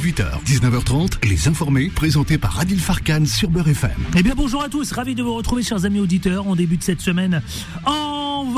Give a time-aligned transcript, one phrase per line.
[0.00, 3.90] 18h, 19h30, Les Informés, présentés par Adil Farkan sur Beurre FM.
[4.16, 6.82] Eh bien bonjour à tous, ravi de vous retrouver chers amis auditeurs en début de
[6.82, 7.42] cette semaine.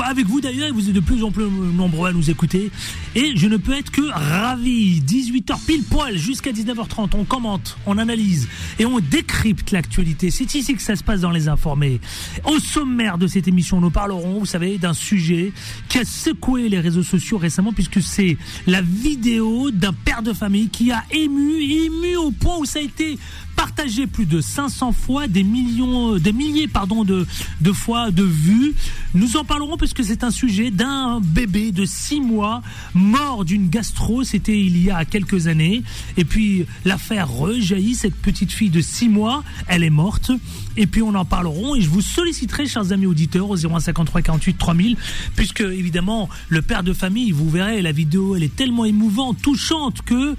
[0.05, 2.71] Avec vous d'ailleurs, vous êtes de plus en plus nombreux à nous écouter.
[3.15, 5.01] Et je ne peux être que ravi.
[5.01, 8.47] 18h pile poil jusqu'à 19h30, on commente, on analyse
[8.79, 10.29] et on décrypte l'actualité.
[10.29, 12.01] C'est ici que ça se passe dans Les Informés.
[12.45, 15.53] Au sommaire de cette émission, nous parlerons, vous savez, d'un sujet
[15.87, 20.69] qui a secoué les réseaux sociaux récemment puisque c'est la vidéo d'un père de famille
[20.69, 23.17] qui a ému, ému au point où ça a été
[23.55, 27.25] partagé plus de 500 fois, des millions, des milliers pardon de,
[27.61, 28.73] de fois de vues.
[29.13, 32.61] Nous en parlerons parce que c'est un sujet d'un bébé de 6 mois
[32.93, 34.23] mort d'une gastro.
[34.23, 35.83] C'était il y a quelques années.
[36.17, 37.95] Et puis l'affaire rejaillit.
[37.95, 40.31] Cette petite fille de 6 mois, elle est morte.
[40.75, 44.57] Et puis on en parlerons et je vous solliciterai, chers amis auditeurs, au 0153 48
[44.57, 44.97] 3000,
[45.35, 50.01] puisque évidemment le père de famille, vous verrez, la vidéo, elle est tellement émouvante, touchante
[50.01, 50.35] que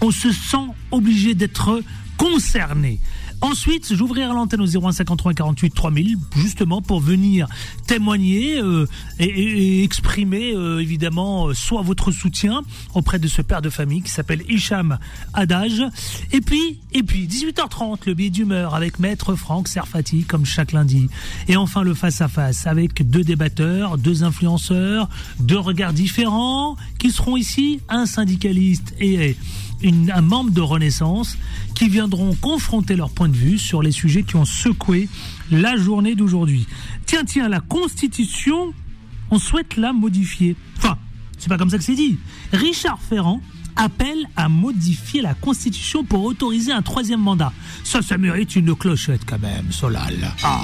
[0.00, 1.82] on se sent obligé d'être
[2.16, 3.00] concerné.
[3.44, 7.46] Ensuite, j'ouvrirai l'antenne au 0153 48 3000 justement pour venir
[7.86, 8.86] témoigner euh,
[9.18, 12.62] et, exprimer euh, évidemment euh, soit votre soutien
[12.94, 14.98] auprès de ce père de famille qui s'appelle Hicham
[15.34, 15.82] Adage
[16.32, 21.10] et puis et puis 18h30 le billet d'humeur avec maître Franck Serfati comme chaque lundi
[21.46, 27.10] et enfin le face à face avec deux débatteurs, deux influenceurs, deux regards différents qui
[27.10, 29.36] seront ici un syndicaliste et
[29.82, 31.36] un membre de Renaissance
[31.74, 35.08] qui viendront confronter leur point de vue sur les sujets qui ont secoué
[35.50, 36.66] la journée d'aujourd'hui.
[37.06, 38.72] Tiens, tiens, la Constitution,
[39.30, 40.56] on souhaite la modifier.
[40.78, 40.96] Enfin,
[41.38, 42.18] c'est pas comme ça que c'est dit.
[42.52, 43.40] Richard Ferrand
[43.76, 47.52] appelle à modifier la Constitution pour autoriser un troisième mandat.
[47.82, 50.32] Ça, ça mérite une clochette quand même, Solal.
[50.42, 50.62] Ah.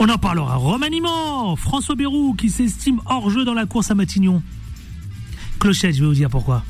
[0.00, 0.56] On en parlera.
[0.56, 4.42] Remaniement François Bérou qui s'estime hors jeu dans la course à Matignon.
[5.58, 6.64] Clochette, je vais vous dire pourquoi.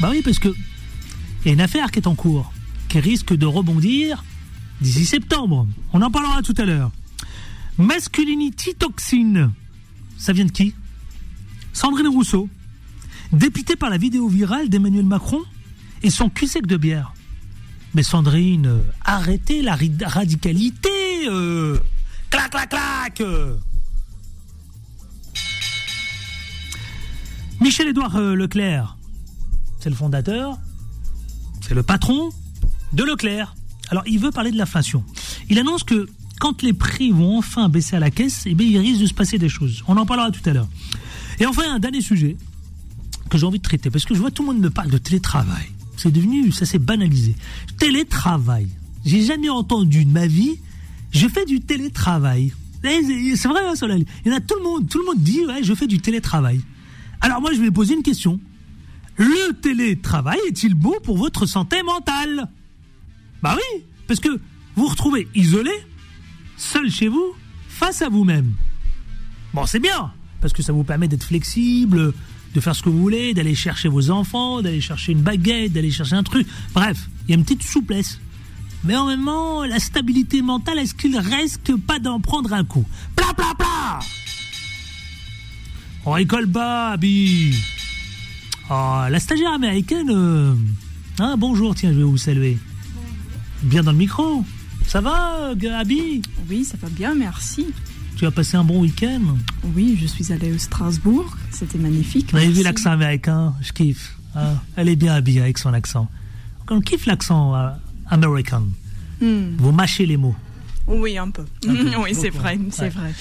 [0.00, 2.52] Bah oui, parce que il y a une affaire qui est en cours,
[2.88, 4.24] qui risque de rebondir
[4.80, 5.66] d'ici septembre.
[5.92, 6.90] On en parlera tout à l'heure.
[7.78, 9.52] Masculinity toxine.
[10.18, 10.74] Ça vient de qui?
[11.72, 12.48] Sandrine Rousseau,
[13.32, 15.40] dépitée par la vidéo virale d'Emmanuel Macron
[16.02, 17.14] et son cul sec de bière.
[17.94, 20.90] Mais Sandrine, euh, arrêtez la radicalité
[21.28, 21.78] euh.
[22.28, 23.22] Clac, clac, clac
[27.60, 28.96] Michel-Édouard euh, Leclerc,
[29.80, 30.58] c'est le fondateur,
[31.60, 32.30] c'est le patron
[32.94, 33.54] de Leclerc.
[33.90, 35.04] Alors, il veut parler de l'inflation.
[35.50, 38.78] Il annonce que quand les prix vont enfin baisser à la caisse, eh bien, il
[38.78, 39.84] risque de se passer des choses.
[39.88, 40.68] On en parlera tout à l'heure.
[41.38, 42.38] Et enfin, un dernier sujet
[43.28, 44.98] que j'ai envie de traiter, parce que je vois tout le monde me parle de
[44.98, 45.70] télétravail.
[45.98, 47.36] C'est devenu, ça s'est banalisé.
[47.78, 48.68] Télétravail.
[49.04, 50.58] J'ai jamais entendu de ma vie,
[51.12, 52.52] je fais du télétravail.
[52.84, 54.04] Eh, c'est vrai, hein, Solal.
[54.24, 55.98] Il y en a tout le monde, tout le monde dit, ouais, je fais du
[56.00, 56.60] télétravail.
[57.20, 58.40] Alors moi, je vais poser une question.
[59.16, 62.48] Le télétravail est-il bon pour votre santé mentale?
[63.42, 64.38] Bah oui, parce que vous
[64.76, 65.72] vous retrouvez isolé,
[66.56, 67.34] seul chez vous,
[67.68, 68.54] face à vous-même.
[69.52, 72.14] Bon, c'est bien, parce que ça vous permet d'être flexible,
[72.54, 75.90] de faire ce que vous voulez, d'aller chercher vos enfants, d'aller chercher une baguette, d'aller
[75.90, 76.46] chercher un truc.
[76.72, 78.18] Bref, il y a une petite souplesse.
[78.84, 82.86] Mais en même temps, la stabilité mentale, est-ce qu'il reste pas d'en prendre un coup?
[83.14, 83.98] Pla pla pla
[86.10, 87.54] On rigole pas, Abby
[88.68, 90.10] Oh, la stagiaire américaine.
[90.10, 90.54] Euh,
[91.20, 92.58] hein, bonjour, tiens, je vais vous saluer.
[93.62, 94.44] Bien dans le micro.
[94.88, 97.68] Ça va, Gabi Oui, ça va bien, merci.
[98.16, 99.20] Tu as passé un bon week-end?
[99.76, 101.36] Oui, je suis allée au Strasbourg.
[101.52, 102.32] C'était magnifique.
[102.32, 103.54] Vous avez vu l'accent américain?
[103.62, 104.16] Je kiffe.
[104.34, 104.54] Hein.
[104.74, 106.10] Elle est bien habillée avec son accent.
[106.70, 107.70] On kiffe l'accent euh,
[108.08, 108.64] américain.
[109.20, 109.54] Hmm.
[109.58, 110.34] Vous mâchez les mots.
[110.88, 111.44] Oui, un peu.
[111.68, 113.14] oui, c'est vrai, c'est vrai.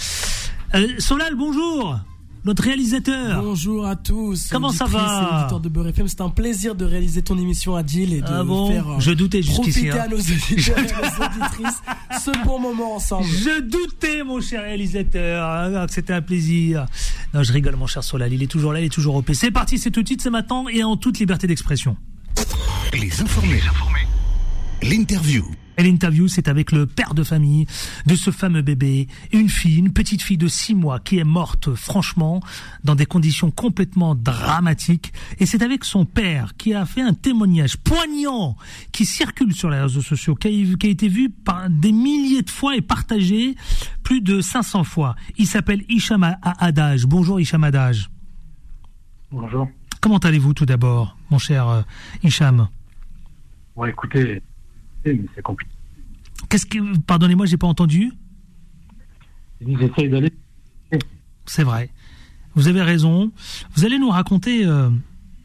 [0.73, 1.99] Euh, Solal, bonjour
[2.45, 3.41] notre réalisateur.
[3.41, 4.49] Bonjour à tous.
[4.51, 6.07] Comment ça va de Beurre FM.
[6.07, 9.11] C'est un plaisir de réaliser ton émission à Jill et de ah bon faire je
[9.11, 10.03] doutais profiter hein.
[10.05, 10.81] à nos auditeurs et
[11.19, 11.81] nos auditrices
[12.23, 13.25] ce bon moment ensemble.
[13.25, 16.85] Je doutais, mon cher réalisateur, hein, c'était un plaisir.
[17.33, 18.33] Non, je rigole, mon cher Solal.
[18.33, 20.29] Il est toujours là, il est toujours au C'est parti, c'est tout de suite, c'est
[20.29, 21.97] maintenant et en toute liberté d'expression.
[22.93, 23.53] Les informés.
[23.53, 24.07] Les informés.
[24.81, 25.45] L'interview.
[25.79, 27.65] Et l'interview, c'est avec le père de famille
[28.05, 31.73] de ce fameux bébé, une fille, une petite fille de six mois qui est morte,
[31.73, 32.41] franchement,
[32.83, 35.13] dans des conditions complètement dramatiques.
[35.39, 38.57] Et c'est avec son père qui a fait un témoignage poignant
[38.91, 42.75] qui circule sur les réseaux sociaux, qui a, été vu par des milliers de fois
[42.75, 43.55] et partagé
[44.03, 45.15] plus de 500 fois.
[45.37, 47.05] Il s'appelle Hicham Adage.
[47.05, 48.09] Bonjour Hicham Adage.
[49.31, 49.69] Bonjour.
[50.01, 51.81] Comment allez-vous tout d'abord, mon cher euh,
[52.21, 52.67] Hicham?
[53.77, 54.41] Bon, écoutez,
[55.05, 55.71] mais c'est compliqué.
[56.49, 56.97] Qu'est-ce que.
[56.99, 58.11] Pardonnez-moi, j'ai pas entendu.
[59.61, 60.31] J'essaye d'aller.
[61.45, 61.89] C'est vrai.
[62.55, 63.31] Vous avez raison.
[63.75, 64.89] Vous allez nous raconter euh,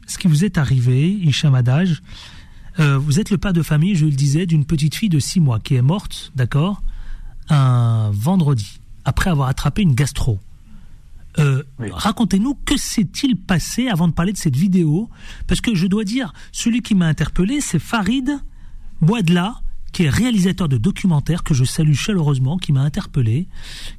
[0.07, 2.01] ce qui vous est arrivé, Hicham Adage.
[2.79, 5.39] Euh, vous êtes le père de famille, je le disais, d'une petite fille de 6
[5.39, 6.81] mois qui est morte, d'accord,
[7.49, 10.39] un vendredi, après avoir attrapé une gastro.
[11.37, 15.09] Euh, racontez-nous que s'est-il passé avant de parler de cette vidéo?
[15.47, 18.39] Parce que je dois dire, celui qui m'a interpellé, c'est Farid
[19.01, 19.55] Boadla,
[19.91, 23.47] qui est réalisateur de documentaires, que je salue chaleureusement, qui m'a interpellé,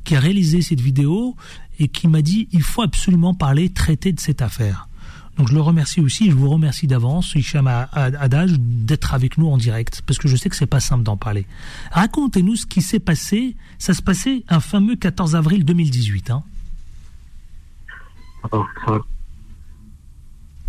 [0.05, 1.37] qui a réalisé cette vidéo
[1.79, 4.89] et qui m'a dit il faut absolument parler, traiter de cette affaire.
[5.37, 9.59] Donc je le remercie aussi, je vous remercie d'avance, Hicham Adage, d'être avec nous en
[9.59, 11.47] direct, parce que je sais que c'est pas simple d'en parler.
[11.93, 13.55] Racontez-nous ce qui s'est passé.
[13.79, 16.31] Ça se passait un fameux 14 avril 2018.
[16.31, 16.43] Hein.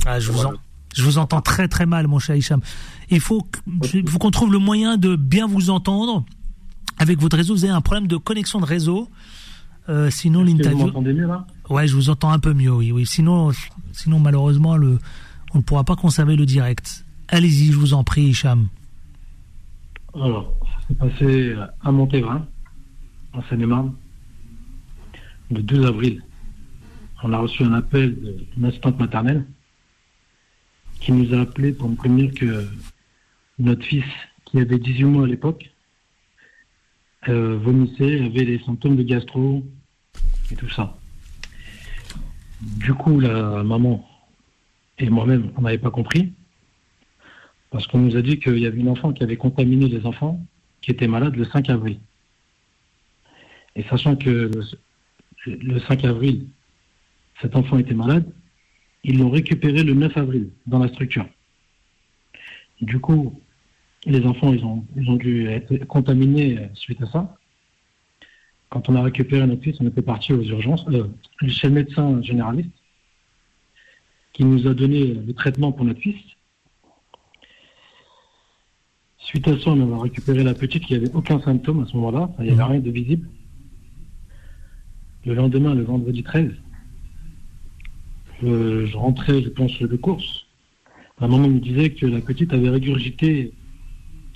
[0.06, 0.42] Ah, je, vous
[0.96, 2.62] je vous entends très très mal, mon cher Hicham.
[3.10, 3.48] Il faut,
[4.08, 6.26] faut qu'on trouve le moyen de bien vous entendre.
[7.00, 9.08] Avec votre réseau, vous avez un problème de connexion de réseau.
[9.90, 10.80] Euh, sinon, l'interview.
[10.80, 11.46] Vous m'entendez mieux là?
[11.70, 12.92] Ouais, je vous entends un peu mieux, oui.
[12.92, 13.06] oui.
[13.06, 13.52] Sinon,
[13.94, 15.00] sinon malheureusement, le,
[15.54, 17.06] on ne pourra pas conserver le direct.
[17.30, 18.68] Allez-y, je vous en prie, Hicham.
[20.14, 22.46] Alors, ça s'est passé à Montévin,
[23.34, 23.94] en Seine-et-Marne,
[25.52, 26.24] le 2 avril.
[27.24, 28.16] On a reçu un appel
[28.56, 29.46] d'une assistante maternelle
[31.00, 32.68] qui nous a appelé pour nous prévenir que
[33.60, 34.06] notre fils,
[34.46, 35.72] qui avait 18 mois à l'époque,
[37.28, 39.66] euh, vomissait, avait des symptômes de gastro
[40.52, 40.98] et tout ça.
[42.62, 44.08] Du coup, la maman
[44.98, 46.34] et moi-même, on n'avait pas compris.
[47.70, 50.42] Parce qu'on nous a dit qu'il y avait une enfant qui avait contaminé les enfants
[50.82, 52.00] qui étaient malades le 5 avril.
[53.76, 54.50] Et sachant que
[55.46, 56.48] le 5 avril,
[57.42, 58.26] cet enfant était malade,
[59.04, 61.28] ils l'ont récupéré le 9 avril dans la structure.
[62.82, 63.40] Du coup,
[64.08, 67.36] les enfants, ils ont, ils ont dû être contaminés suite à ça.
[68.70, 71.08] Quand on a récupéré notre fils, on était parti aux urgences, euh,
[71.48, 72.72] chez le médecin généraliste,
[74.34, 76.20] qui nous a donné le traitement pour notre fils.
[79.18, 82.30] Suite à ça, on a récupéré la petite qui n'avait aucun symptôme à ce moment-là,
[82.40, 83.28] il n'y avait rien de visible.
[85.26, 86.52] Le lendemain, le vendredi 13,
[88.42, 90.46] je, rentrais, je pense, de course.
[91.20, 93.54] Ma maman me disait que la petite avait régurgité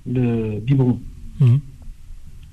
[0.06, 1.00] le biberon.
[1.40, 1.60] Mhm.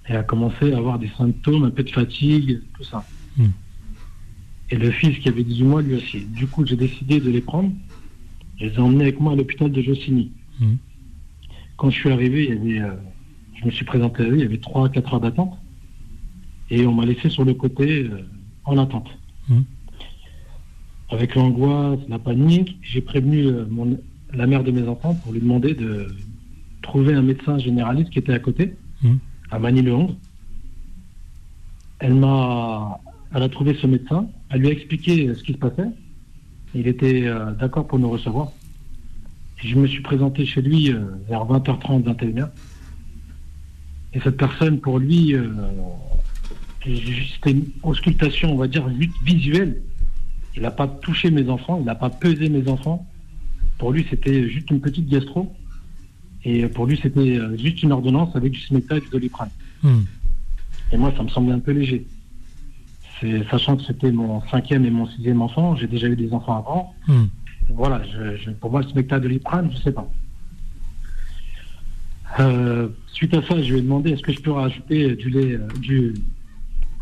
[0.09, 3.05] Et a commencé à avoir des symptômes, un peu de fatigue, tout ça.
[3.37, 3.53] Mhm.
[4.71, 6.21] Et le fils qui avait 18 mois, lui aussi.
[6.27, 7.71] Du coup, j'ai décidé de les prendre.
[8.59, 10.33] Je les ai emmenés avec moi à l'hôpital de Jossigny.
[10.61, 10.79] Mhm.
[11.77, 12.97] Quand je suis arrivé, il y avait, euh,
[13.55, 15.59] je me suis présenté à eux, il y avait 3-4 heures d'attente.
[16.71, 18.27] Et on m'a laissé sur le côté euh,
[18.65, 19.09] en attente.
[21.11, 23.65] Avec l'angoisse, la panique, j'ai prévenu euh,
[24.35, 26.09] la mère de mes enfants pour lui demander de
[26.83, 29.15] trouver un médecin généraliste qui était à côté, mmh.
[29.51, 30.17] à Manille-le-Hongre.
[32.01, 33.01] Elle m'a,
[33.35, 35.89] elle a trouvé ce médecin, elle lui a expliqué ce qui se passait.
[36.75, 38.53] Il était euh, d'accord pour nous recevoir.
[39.57, 42.49] je me suis présenté chez lui euh, vers 20h30, 21h.
[44.15, 45.35] Et cette personne, pour lui,
[46.83, 48.89] c'était une auscultation, on va dire,
[49.23, 49.83] visuelle
[50.59, 53.07] il n'a pas touché mes enfants, il n'a pas pesé mes enfants.
[53.79, 55.55] Pour lui, c'était juste une petite gastro.
[56.45, 59.51] Et pour lui, c'était euh, juste une ordonnance avec du Smecta et du Doliprane.
[59.83, 60.03] Hmm.
[60.93, 62.07] Et moi, ça me semblait un peu léger.
[63.51, 66.95] Sachant que c'était mon cinquième et mon sixième enfant, j'ai déjà eu des enfants avant.
[67.09, 67.27] Hmm.
[67.71, 68.01] Voilà,
[68.61, 70.09] pour moi, le Smecta et Doliprane, je ne sais pas.
[72.41, 75.55] Euh, suite à ça, je lui ai demandé est-ce que je peux rajouter du lait,
[75.55, 76.15] euh, du,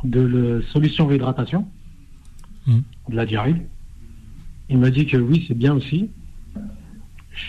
[0.04, 1.66] de la solution réhydratation?
[2.66, 2.80] Hmm.
[3.08, 3.54] de la diarrhée?
[4.68, 6.10] Il m'a dit que oui, c'est bien aussi.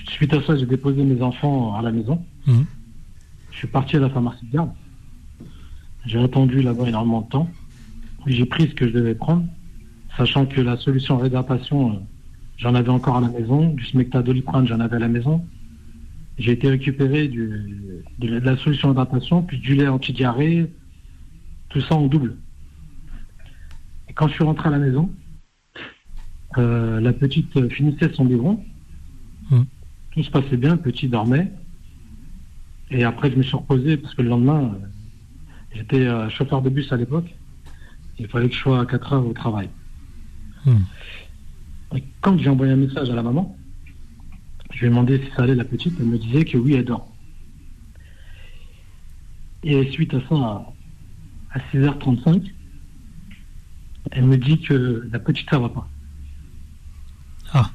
[0.10, 2.24] Suite à ça, j'ai déposé mes enfants à la maison.
[2.46, 2.64] Hmm.
[3.52, 4.72] Je suis parti à la pharmacie de garde.
[6.06, 7.50] J'ai attendu là-bas énormément de temps.
[8.26, 9.46] J'ai pris ce que je devais prendre,
[10.18, 12.00] sachant que la solution réhydratation, euh,
[12.58, 13.74] j'en avais encore à la maison.
[13.74, 15.46] Du smectadoliprane, j'en avais à la maison.
[16.38, 20.72] J'ai été récupéré de, la solution réhydratation, puis du lait anti-diarrhée,
[21.70, 22.38] tout ça en double
[24.18, 25.12] quand je suis rentré à la maison,
[26.58, 28.64] euh, la petite finissait son biberon.
[29.52, 29.64] Hmm.
[30.18, 31.52] Tout se passait bien, le petit dormait.
[32.90, 34.88] Et après, je me suis reposé parce que le lendemain, euh,
[35.76, 37.36] j'étais euh, chauffeur de bus à l'époque.
[38.18, 39.70] Il fallait que je sois à 4 heures au travail.
[40.66, 40.80] Hmm.
[42.22, 43.56] quand j'ai envoyé un message à la maman,
[44.74, 45.94] je lui ai demandé si ça allait la petite.
[46.00, 47.08] Elle me disait que oui, elle dort.
[49.62, 50.66] Et suite à ça,
[51.52, 52.42] à 6h35,
[54.10, 55.88] elle me dit que la petite, ça va pas.
[57.54, 57.70] Ah.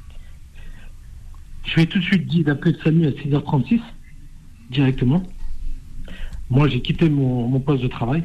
[1.63, 3.81] Je lui tout de suite dit d'appeler Samy à 6h36,
[4.69, 5.23] directement.
[6.49, 8.23] Moi, j'ai quitté mon, poste de travail,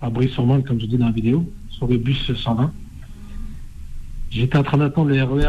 [0.00, 2.72] à Brie-sur-Marne, comme je dis dans la vidéo, sur le bus 120.
[4.30, 5.46] J'étais en train d'attendre le RER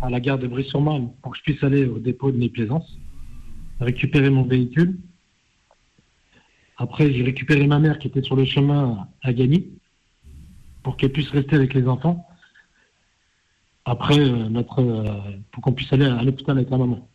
[0.00, 2.98] à, la gare de Brie-sur-Marne pour que je puisse aller au dépôt de mes plaisances,
[3.80, 4.98] récupérer mon véhicule.
[6.78, 9.68] Après, j'ai récupéré ma mère qui était sur le chemin à Gagny
[10.82, 12.26] pour qu'elle puisse rester avec les enfants.
[13.90, 15.04] Après, euh, notre, euh,
[15.50, 17.08] pour qu'on puisse aller à l'hôpital avec la maman.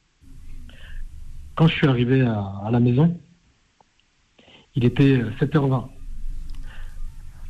[1.55, 3.17] Quand je suis arrivé à, la maison,
[4.75, 5.87] il était 7h20.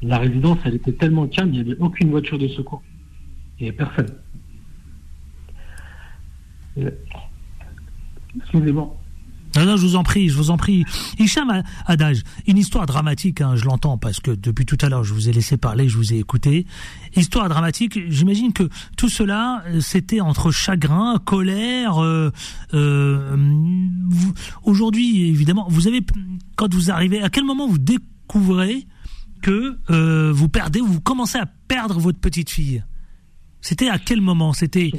[0.03, 2.83] La résidence, elle était tellement calme, il n'y avait aucune voiture de secours.
[3.57, 4.15] Il n'y avait personne.
[8.37, 8.95] Excusez-moi.
[9.55, 10.83] Non, je vous en prie, je vous en prie.
[11.17, 15.13] Hicham Adage, une histoire dramatique, hein, je l'entends parce que depuis tout à l'heure, je
[15.13, 16.65] vous ai laissé parler, je vous ai écouté.
[17.15, 22.03] Histoire dramatique, j'imagine que tout cela, euh, c'était entre chagrin, colère.
[22.03, 22.31] Euh,
[22.73, 23.37] euh,
[24.63, 26.01] Aujourd'hui, évidemment, vous avez,
[26.55, 28.87] quand vous arrivez, à quel moment vous découvrez
[29.41, 32.83] que euh, vous perdez, vous commencez à perdre votre petite fille?
[33.61, 34.53] C'était à quel moment?
[34.53, 34.91] C'était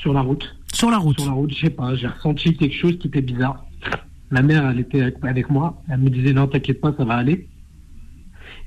[0.00, 0.57] sur la route.
[0.78, 1.18] Sur la route.
[1.18, 3.66] Sur la route, je sais pas, j'ai ressenti quelque chose qui était bizarre.
[4.30, 5.82] Ma mère, elle était avec, moi.
[5.88, 7.48] Elle me disait non, t'inquiète pas, ça va aller.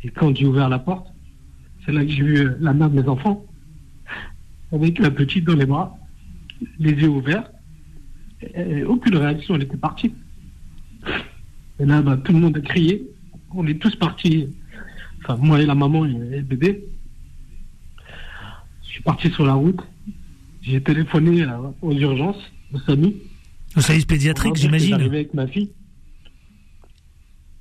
[0.04, 1.08] Et quand j'ai ouvert la porte,
[1.86, 3.46] c'est là que j'ai vu euh, la mère de mes enfants,
[4.74, 5.98] avec la petite dans les bras,
[6.80, 7.50] les yeux ouverts.
[8.88, 10.14] Aucune réaction, elle était partie.
[11.80, 13.08] Et là, bah, tout le monde a crié.
[13.52, 14.50] On est tous partis.
[15.24, 16.84] Enfin, moi et la maman et le bébé.
[18.84, 19.80] Je suis parti sur la route.
[20.62, 21.46] J'ai téléphoné
[21.82, 23.14] aux urgences, au SAMU.
[23.76, 24.90] Au service pédiatrique, j'imagine.
[24.90, 25.72] J'arrivais avec ma fille.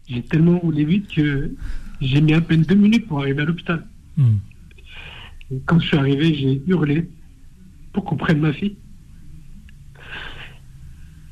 [0.08, 1.54] J'ai tellement roulé vite que
[2.00, 3.86] j'ai mis à peine deux minutes pour arriver à l'hôpital.
[4.16, 4.38] Hmm.
[5.66, 7.08] Quand je suis arrivé, j'ai hurlé
[7.92, 8.76] pour qu'on prenne ma fille.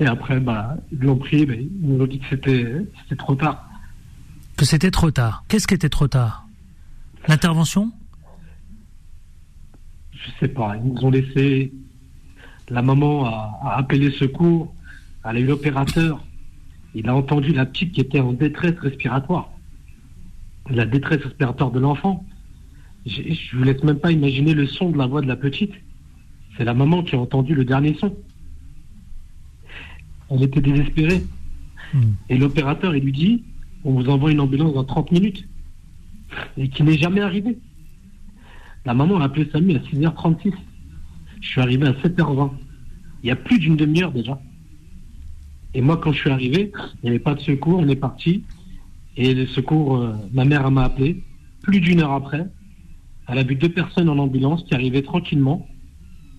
[0.01, 3.35] Et après, bah, ils l'ont pris, mais ils nous ont dit que c'était, c'était trop
[3.35, 3.69] tard.
[4.57, 5.45] Que c'était trop tard.
[5.49, 6.47] Qu'est-ce qui était trop tard?
[7.27, 7.93] L'intervention?
[10.25, 11.73] Je sais pas, ils nous ont laissé.
[12.71, 14.75] La maman a, appelé secours,
[15.25, 16.25] elle a eu l'opérateur.
[16.95, 19.51] Il a entendu la petite qui était en détresse respiratoire.
[20.71, 22.25] La détresse respiratoire de l'enfant.
[23.07, 25.73] Je ne vous laisse même pas imaginer le son de la voix de la petite.
[26.57, 28.15] C'est la maman qui a entendu le dernier son.
[30.31, 31.25] Elle était désespérée.
[31.95, 32.13] Hmm.
[32.29, 33.45] Et l'opérateur, il lui dit,
[33.85, 35.49] on vous envoie une ambulance dans 30 minutes.
[36.59, 37.59] Et qui n'est jamais arrivé.
[38.89, 40.51] La maman a appelé Samy à 6h36.
[41.43, 42.53] Je suis arrivé à 7h20.
[43.23, 44.41] Il y a plus d'une demi-heure déjà.
[45.75, 48.45] Et moi, quand je suis arrivé, il n'y avait pas de secours, on est parti.
[49.19, 51.23] Et le secours, euh, ma mère m'a appelé.
[51.61, 52.47] Plus d'une heure après,
[53.29, 55.69] elle a vu deux personnes en ambulance qui arrivaient tranquillement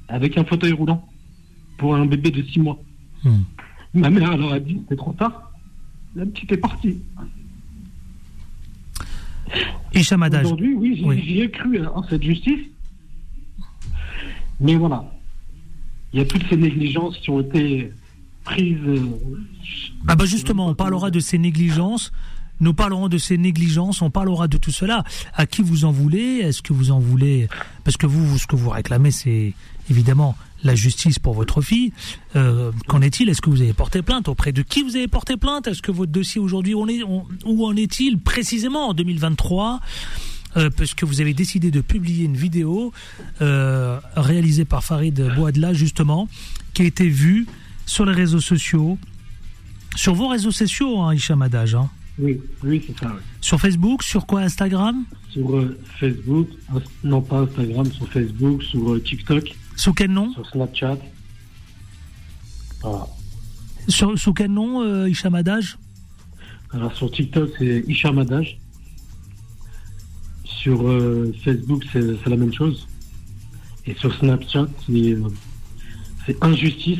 [0.07, 1.07] avec un fauteuil roulant
[1.77, 2.79] pour un bébé de 6 mois.
[3.23, 3.43] Hmm.
[3.93, 5.51] Ma mère alors a dit, c'est trop tard.
[6.15, 6.97] La petite est partie.
[10.45, 12.67] Aujourd'hui, oui, j'y ai cru hein, en cette justice.
[14.59, 15.03] Mais voilà.
[16.13, 17.91] Il y a toutes ces négligences qui ont été
[18.43, 18.77] prises.
[18.87, 18.99] Euh,
[20.07, 22.11] ah bah justement, on parlera de ces négligences.
[22.59, 25.03] Nous parlerons de ces négligences, on parlera de tout cela.
[25.33, 26.39] À qui vous en voulez?
[26.39, 27.47] Est-ce que vous en voulez?
[27.85, 29.53] Parce que vous, ce que vous réclamez, c'est
[29.89, 31.93] évidemment la justice pour votre fille.
[32.35, 33.29] Euh, qu'en est-il?
[33.29, 35.67] Est-ce que vous avez porté plainte Auprès de qui vous avez porté plainte?
[35.67, 39.79] Est-ce que votre dossier aujourd'hui, où en est-il précisément en 2023
[40.57, 42.91] euh, parce que vous avez décidé de publier une vidéo
[43.39, 46.27] euh, réalisée par Farid Bouadla justement,
[46.73, 47.45] qui a été vue
[47.85, 48.97] sur les réseaux sociaux,
[49.95, 51.75] sur vos réseaux sociaux, hein, Hicham Adage.
[51.75, 51.87] Hein.
[52.17, 53.15] Oui, oui, c'est ça.
[53.41, 55.05] Sur Facebook, sur quoi Instagram?
[55.29, 56.47] Sur Facebook,
[57.03, 59.55] non pas Instagram, sur Facebook, sur TikTok.
[59.79, 60.97] Sous quel nom Sur Snapchat.
[63.87, 65.77] Sur, sous quel nom, euh, Hicham Adage
[66.73, 68.59] Alors sur TikTok, c'est Hicham Adage.
[70.43, 72.89] Sur euh, Facebook, c'est la même chose.
[73.85, 75.29] Et sur Snapchat, c'est euh,
[76.41, 76.99] Injustice.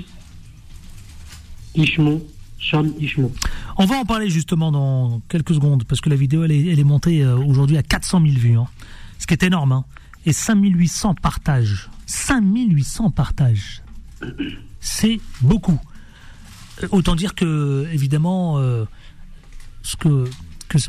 [1.76, 2.22] Ishmon.
[2.60, 3.30] Cham Ishmon.
[3.78, 7.26] On va en parler justement dans quelques secondes, parce que la vidéo, elle est, montée
[7.26, 8.58] aujourd'hui à 400 000 vues.
[8.58, 8.68] Hein.
[9.18, 9.74] Ce qui est énorme.
[9.74, 9.86] Hein.
[10.26, 11.90] Et 5800 partages.
[12.10, 13.84] 5800 partages.
[14.80, 15.80] C'est beaucoup.
[16.84, 18.86] Euh, autant dire que, évidemment, euh,
[20.00, 20.26] que,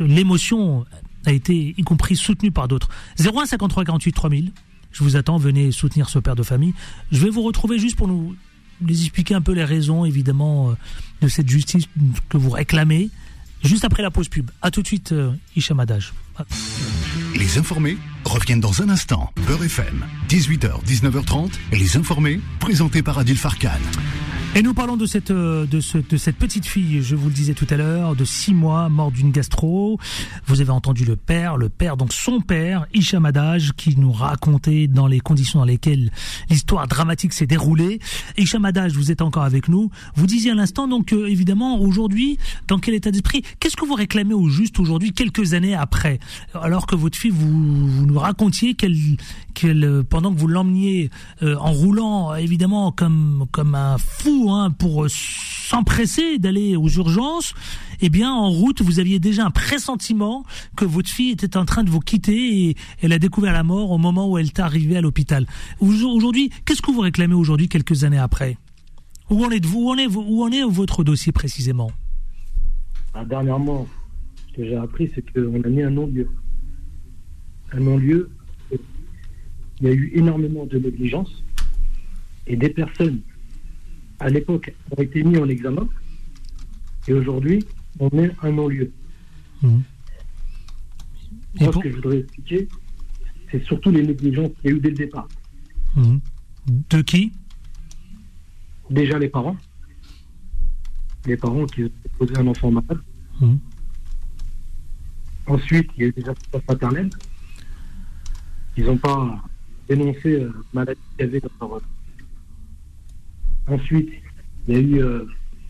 [0.00, 0.86] l'émotion
[1.26, 2.88] a été, y compris, soutenue par d'autres.
[3.18, 4.52] 01 53 48 3000.
[4.92, 6.74] Je vous attends, venez soutenir ce père de famille.
[7.12, 8.34] Je vais vous retrouver juste pour nous
[8.84, 10.74] les expliquer un peu les raisons, évidemment, euh,
[11.20, 11.84] de cette justice
[12.30, 13.10] que vous réclamez.
[13.62, 14.50] Juste après la pause pub.
[14.62, 15.14] A tout de suite,
[15.54, 15.84] Hicham.
[17.34, 19.32] Les informés reviennent dans un instant.
[19.46, 21.50] Beurre FM, 18h, 19h30.
[21.72, 23.70] Les informés, présentés par Adil Farkan.
[24.56, 27.34] Et nous parlons de cette, euh, de, ce, de cette petite fille, je vous le
[27.34, 30.00] disais tout à l'heure, de six mois, morte d'une gastro.
[30.46, 34.88] Vous avez entendu le père, le père, donc son père, Hicham Adage, qui nous racontait
[34.88, 36.10] dans les conditions dans lesquelles
[36.50, 38.00] l'histoire dramatique s'est déroulée.
[38.36, 39.88] Hicham Adage, vous êtes encore avec nous.
[40.16, 43.94] Vous disiez à l'instant, donc, euh, évidemment, aujourd'hui, dans quel état d'esprit Qu'est-ce que vous
[43.94, 46.18] réclamez au juste aujourd'hui, quelques années après?
[46.60, 48.96] Alors que votre fille, vous, vous nous racontiez qu'elle,
[49.54, 51.08] qu'elle, euh, pendant que vous l'emmeniez
[51.40, 57.54] en roulant, évidemment, comme, comme un fou, Hein, pour euh, s'empresser d'aller aux urgences,
[58.00, 60.44] eh bien, en route, vous aviez déjà un pressentiment
[60.76, 63.90] que votre fille était en train de vous quitter et elle a découvert la mort
[63.90, 65.46] au moment où elle est arrivée à l'hôpital.
[65.80, 68.56] Aujourd'hui, qu'est-ce que vous réclamez aujourd'hui, quelques années après?
[69.28, 69.80] Où en êtes-vous?
[69.80, 71.90] Où, en est, votre dossier précisément?
[73.12, 73.86] Bah, Dernièrement,
[74.48, 76.28] ce que j'ai appris, c'est qu'on a mis un non-lieu.
[77.72, 78.30] Un non-lieu,
[78.72, 81.44] il y a eu énormément de négligence
[82.46, 83.20] et des personnes
[84.20, 85.88] à l'époque, ont été mis en examen.
[87.08, 87.64] Et aujourd'hui,
[87.98, 88.92] on met un non-lieu.
[89.62, 89.80] Mmh.
[91.58, 92.68] ce que je voudrais expliquer,
[93.50, 95.28] c'est surtout les négligences qu'il y a eu dès le départ.
[95.96, 96.18] Mmh.
[96.90, 97.32] De qui?
[98.90, 99.56] Déjà les parents.
[101.26, 103.00] Les parents qui ont posé un enfant malade.
[103.40, 103.56] Mmh.
[105.46, 107.10] Ensuite, il y a eu des assistants paternels.
[108.76, 109.42] Ils n'ont pas
[109.88, 111.80] dénoncé la euh, maladie qu'il y avait dans leur
[113.66, 114.10] Ensuite,
[114.66, 115.24] il y a eu euh,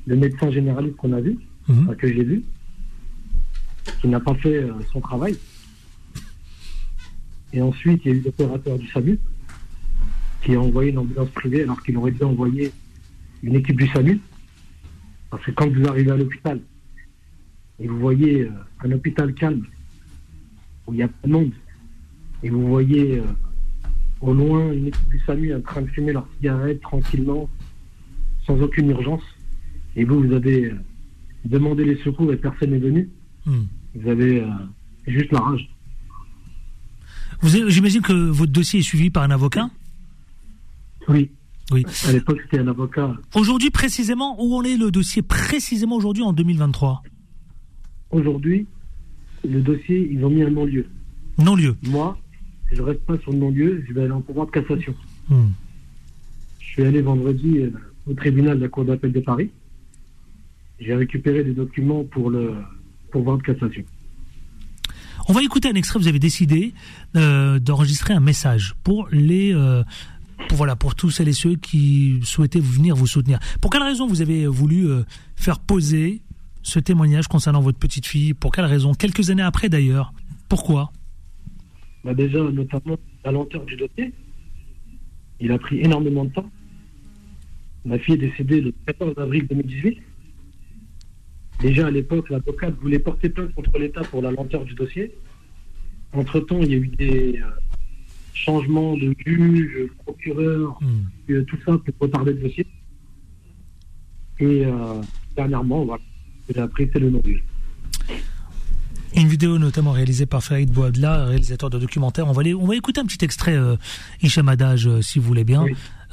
[0.06, 1.94] le médecin généraliste qu'on a vu, mhm.
[1.97, 2.42] que j'ai vu,
[4.00, 5.37] qui n'a pas fait euh, son travail.
[7.52, 9.18] Et ensuite, il y a eu l'opérateur du SAMU,
[10.42, 12.73] qui a envoyé une ambulance privée alors qu'il aurait dû envoyer
[13.42, 14.20] une équipe du SAMU.
[15.30, 16.61] Parce que quand vous arrivez à l'hôpital
[17.78, 18.50] et vous voyez euh,
[18.85, 19.64] un hôpital calme,
[20.87, 21.52] où il n'y a pas de monde,
[22.42, 23.23] et vous voyez
[24.20, 27.49] au loin une équipe du SAMU en train de fumer leur cigarette tranquillement,
[28.50, 29.23] sans aucune urgence,
[29.97, 30.75] et vous, vous avez euh,
[31.45, 33.09] demandé les secours et personne n'est venu,
[33.47, 33.62] hmm.
[33.95, 34.49] vous avez euh,
[35.07, 35.69] juste la rage.
[37.42, 39.71] J'imagine que votre dossier est suivi par un avocat?
[41.09, 41.30] Oui.
[41.73, 41.87] Oui.
[42.09, 43.16] À l'époque, c'était un avocat.
[43.35, 47.03] Aujourd'hui, précisément, où en est le dossier précisément aujourd'hui en 2023
[48.11, 48.66] Aujourd'hui,
[49.48, 50.87] le dossier, ils ont mis un non-lieu.
[51.38, 52.18] Non-lieu Moi,
[52.72, 54.94] je reste pas sur le non-lieu, je vais aller en pouvoir de cassation.
[55.29, 55.51] Hmm.
[56.59, 57.70] Je suis allé vendredi euh,
[58.07, 59.51] au tribunal de la Cour d'appel de Paris.
[60.79, 62.55] J'ai récupéré des documents pour le
[63.11, 63.85] pour de cassation.
[65.29, 65.99] On va écouter un extrait.
[65.99, 66.73] Vous avez décidé
[67.17, 69.83] euh, d'enregistrer un message pour les euh,
[70.49, 73.39] pour voilà pour tous celles et ceux qui souhaitaient venir vous soutenir.
[73.61, 75.03] Pour quelle raison vous avez voulu euh,
[75.37, 76.23] faire poser
[76.63, 78.35] ce témoignage concernant votre petite fille?
[78.35, 78.95] Pour quelle raison?
[78.95, 80.13] Quelques années après d'ailleurs.
[80.49, 80.93] Pourquoi?
[82.05, 84.13] Bah Déjà, notamment la lenteur du dossier.
[85.39, 86.51] Il a pris énormément de temps.
[87.85, 89.99] Ma fille est décédée le 14 avril 2018.
[91.61, 95.14] Déjà à l'époque, l'avocate voulait porter plainte contre l'État pour la lenteur du dossier.
[96.12, 97.47] Entre-temps, il y a eu des euh,
[98.35, 101.33] changements de juge, procureur, hmm.
[101.33, 102.66] euh, tout ça pour retarder le dossier.
[104.40, 105.03] Et euh,
[105.37, 106.03] dernièrement, voilà,
[106.49, 107.23] j'ai appris, c'est le nom
[109.16, 112.29] une vidéo notamment réalisée par Farid Bouadla, réalisateur de documentaire.
[112.29, 113.75] On va, on va écouter un petit extrait, euh,
[114.23, 115.64] Hicham Adage, si vous voulez bien.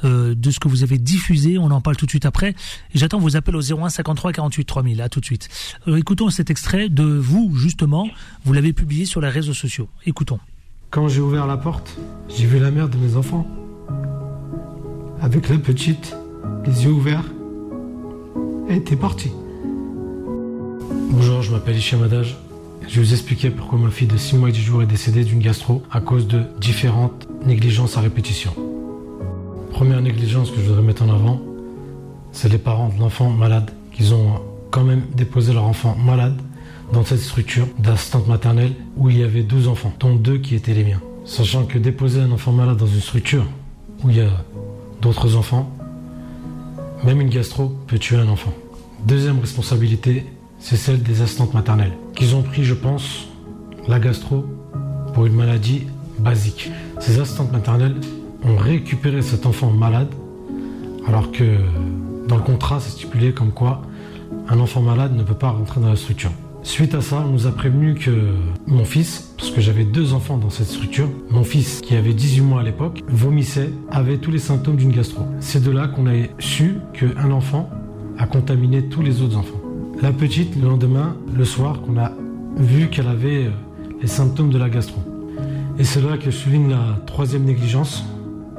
[0.04, 1.58] Euh, de ce que vous avez diffusé.
[1.58, 2.54] On en parle tout de suite après.
[2.94, 5.00] J'attends vos appels au 01 53 48 3000.
[5.02, 5.48] À tout de suite.
[5.88, 8.08] Euh, écoutons cet extrait de vous, justement.
[8.44, 9.88] Vous l'avez publié sur les réseaux sociaux.
[10.06, 10.38] Écoutons.
[10.90, 13.46] Quand j'ai ouvert la porte, j'ai vu la mère de mes enfants.
[15.20, 16.14] Avec la petite,
[16.64, 17.24] les yeux ouverts.
[18.68, 19.32] Elle était partie.
[21.10, 22.36] Bonjour, je m'appelle Hicham Adage.
[22.86, 25.24] Je vais vous expliquer pourquoi ma fille de 6 mois et 10 jours est décédée
[25.24, 28.54] d'une gastro à cause de différentes négligences à répétition.
[29.70, 31.40] Première négligence que je voudrais mettre en avant,
[32.32, 36.36] c'est les parents de l'enfant malade, qui ont quand même déposé leur enfant malade
[36.92, 40.74] dans cette structure d'assistante maternelle où il y avait 12 enfants, dont deux qui étaient
[40.74, 41.00] les miens.
[41.24, 43.44] Sachant que déposer un enfant malade dans une structure
[44.02, 44.30] où il y a
[45.02, 45.70] d'autres enfants,
[47.04, 48.52] même une gastro peut tuer un enfant.
[49.06, 50.26] Deuxième responsabilité,
[50.58, 53.28] c'est celle des assistantes maternelles, qu'ils ont pris, je pense,
[53.86, 54.44] la gastro
[55.14, 55.86] pour une maladie
[56.18, 56.70] basique.
[56.98, 57.96] Ces assistantes maternelles
[58.48, 60.08] ont récupéré cet enfant malade,
[61.06, 61.44] alors que
[62.28, 63.82] dans le contrat, c'est stipulé comme quoi
[64.48, 66.30] un enfant malade ne peut pas rentrer dans la structure.
[66.62, 68.10] Suite à ça, on nous a prévenu que
[68.66, 72.40] mon fils, parce que j'avais deux enfants dans cette structure, mon fils, qui avait 18
[72.42, 75.24] mois à l'époque, vomissait, avait tous les symptômes d'une gastro.
[75.40, 77.70] C'est de là qu'on a su qu'un enfant
[78.18, 79.60] a contaminé tous les autres enfants.
[80.02, 82.12] La petite, le lendemain, le soir, qu'on a
[82.56, 83.50] vu qu'elle avait
[84.00, 85.00] les symptômes de la gastro.
[85.78, 88.04] Et c'est là que souligne la troisième négligence,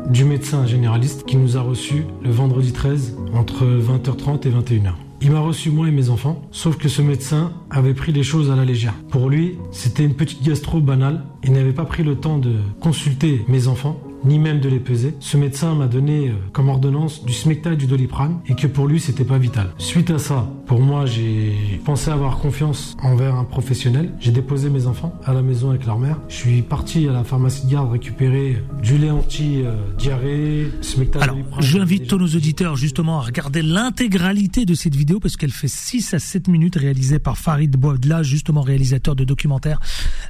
[0.09, 4.93] du médecin généraliste qui nous a reçus le vendredi 13 entre 20h30 et 21h.
[5.21, 8.49] Il m'a reçu moi et mes enfants, sauf que ce médecin avait pris les choses
[8.51, 8.93] à la légère.
[9.09, 11.25] Pour lui, c'était une petite gastro banale.
[11.43, 15.15] Il n'avait pas pris le temps de consulter mes enfants ni même de les peser.
[15.19, 18.87] Ce médecin m'a donné euh, comme ordonnance du Smecta et du Doliprane et que pour
[18.87, 19.71] lui c'était pas vital.
[19.77, 24.13] Suite à ça, pour moi j'ai pensé avoir confiance envers un professionnel.
[24.19, 26.17] J'ai déposé mes enfants à la maison avec leur mère.
[26.27, 31.21] Je suis parti à la pharmacie de garde récupérer du lait anti-diarrhée, Smecta.
[31.21, 35.67] Alors, j'invite tous nos auditeurs justement à regarder l'intégralité de cette vidéo parce qu'elle fait
[35.67, 39.79] 6 à 7 minutes réalisée par Farid Boadla, justement réalisateur de documentaire.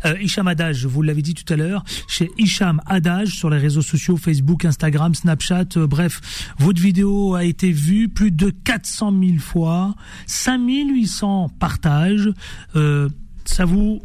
[0.06, 3.79] Euh, Hicham Adage, vous l'avez dit tout à l'heure, chez Hicham Adage sur les réseaux
[3.82, 9.38] sociaux, Facebook, Instagram, Snapchat, euh, bref, votre vidéo a été vue plus de 400 000
[9.38, 9.96] fois,
[10.28, 12.30] 5800 partages.
[12.76, 13.10] Euh,
[13.46, 14.02] ça vous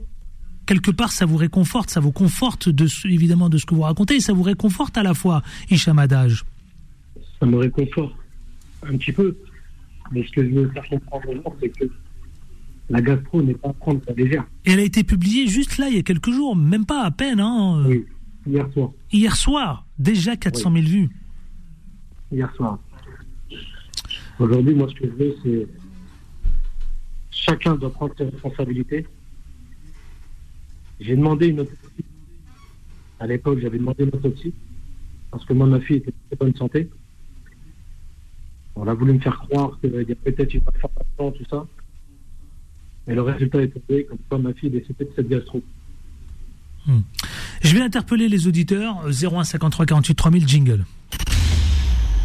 [0.67, 4.17] quelque part, ça vous réconforte, ça vous conforte de évidemment de ce que vous racontez,
[4.17, 6.45] et ça vous réconforte à la fois, Hicham Adage.
[7.39, 8.15] Ça me réconforte
[8.83, 9.37] un petit peu,
[10.13, 11.85] mais ce que je veux faire comprendre aux gens, c'est que
[12.91, 14.45] la gastro n'est pas à prendre à légère.
[14.65, 17.11] Et elle a été publiée juste là, il y a quelques jours, même pas à
[17.11, 17.41] peine.
[17.41, 17.85] Hein.
[17.87, 18.05] Oui.
[18.47, 18.93] Hier soir.
[19.11, 21.11] Hier soir, déjà 400 000 vues.
[22.31, 22.79] Hier soir.
[24.39, 25.69] Aujourd'hui, moi, ce que je veux, c'est.
[27.31, 29.07] Chacun doit prendre ses responsabilités.
[31.01, 32.05] J'ai demandé une autopsie.
[33.21, 34.55] À l'époque, j'avais demandé une autopsie.
[35.31, 36.91] Parce que moi, ma fille était en bonne santé.
[38.77, 41.67] On a voulu me faire croire qu'il y a peut-être une malformation, tout ça.
[43.07, 45.63] Mais le résultat est tombé, comme quoi ma fille est décédée de cette gastro.
[46.87, 47.01] Hmm.
[47.62, 50.85] Je vais interpeller les auditeurs 01 53 48 3000 jingle.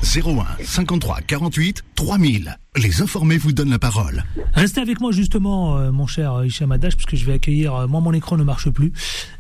[0.03, 2.57] 01 53 48 3000.
[2.77, 4.23] Les informés vous donnent la parole.
[4.53, 7.75] Restez avec moi justement, euh, mon cher Hicham Adash, puisque je vais accueillir.
[7.75, 8.91] Euh, moi, mon écran ne marche plus,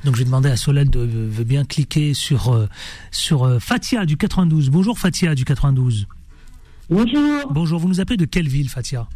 [0.03, 2.67] donc je vais demander à Solal de, de bien cliquer sur euh,
[3.11, 4.69] sur Fatia du 92.
[4.69, 6.07] Bonjour Fatia du 92.
[6.89, 7.51] Bonjour.
[7.51, 7.79] Bonjour.
[7.79, 9.07] Vous nous appelez de quelle ville, Fatia?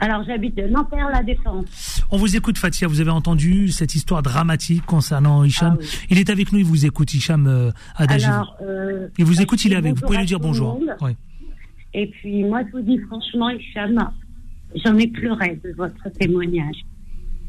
[0.00, 2.02] Alors, j'habite Nanterre, la Défense.
[2.10, 2.88] On vous écoute, Fatia.
[2.88, 5.76] Vous avez entendu cette histoire dramatique concernant Hicham.
[5.78, 9.62] Ah il est avec nous, il vous écoute, Hicham euh, Alors, euh, il vous écoute,
[9.66, 10.00] il est avec vous.
[10.00, 10.80] Vous pouvez lui dire bonjour.
[11.92, 14.10] Et puis, moi, je vous dis franchement, Hicham,
[14.82, 16.76] j'en ai pleuré de votre témoignage.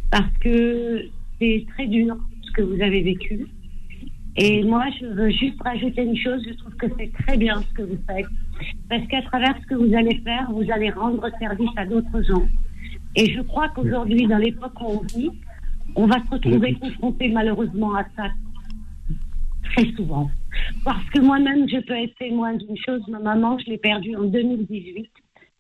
[0.10, 1.04] Parce que
[1.40, 3.48] c'est très dur ce que vous avez vécu.
[4.36, 6.42] Et moi, je veux juste rajouter une chose.
[6.46, 8.26] Je trouve que c'est très bien ce que vous faites.
[8.90, 12.46] Parce qu'à travers ce que vous allez faire, vous allez rendre service à d'autres gens.
[13.16, 15.32] Et je crois qu'aujourd'hui, dans l'époque où on vit,
[15.96, 18.30] on va se retrouver confronté malheureusement à ça
[19.64, 20.30] très souvent.
[20.84, 23.02] Parce que moi-même, je peux être témoin d'une chose.
[23.08, 25.10] Ma maman, je l'ai perdue en 2018.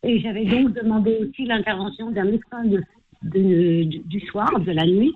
[0.03, 5.13] Et j'avais donc demandé aussi l'intervention d'un médecin de, du soir, de la nuit.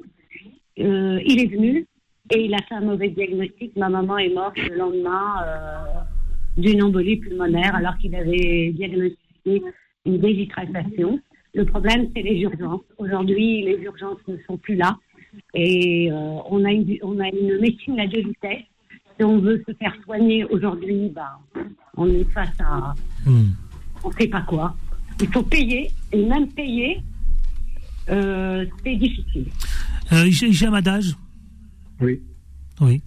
[0.80, 1.88] Euh, il est venu,
[2.32, 3.76] et il a fait un mauvais diagnostic.
[3.76, 5.86] Ma maman est morte le lendemain euh,
[6.58, 9.62] d'une embolie pulmonaire alors qu'il avait diagnostiqué
[10.06, 11.20] une déshydratation.
[11.54, 12.82] Le problème, c'est les urgences.
[12.98, 14.98] Aujourd'hui, les urgences ne sont plus là.
[15.54, 18.64] Et euh, on, a une, on a une médecine à deux vitesses.
[19.18, 21.40] Si on veut se faire soigner aujourd'hui, bah,
[21.96, 22.94] on est face à.
[23.26, 23.52] Hmm.
[24.04, 24.76] On ne sait pas quoi.
[25.22, 25.90] Il faut payer.
[26.12, 27.02] Et même payer,
[28.10, 29.48] euh, c'est difficile.
[30.12, 31.16] Euh, J'ai un adage
[32.02, 32.22] oui.
[32.82, 33.02] Oui.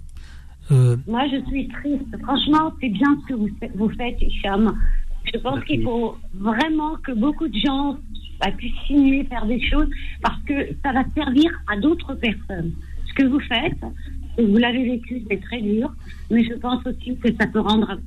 [0.70, 2.22] Euh, Moi, je suis triste.
[2.22, 4.74] Franchement, c'est bien ce que vous, vous faites, Hicham.
[5.32, 7.96] Je pense qu'il faut vraiment que beaucoup de gens
[8.40, 9.88] bah, puissent signer, faire des choses,
[10.22, 12.72] parce que ça va servir à d'autres personnes.
[13.06, 13.78] Ce que vous faites,
[14.38, 15.92] vous l'avez vécu, c'est très dur,
[16.30, 17.98] mais je pense aussi que ça peut rendre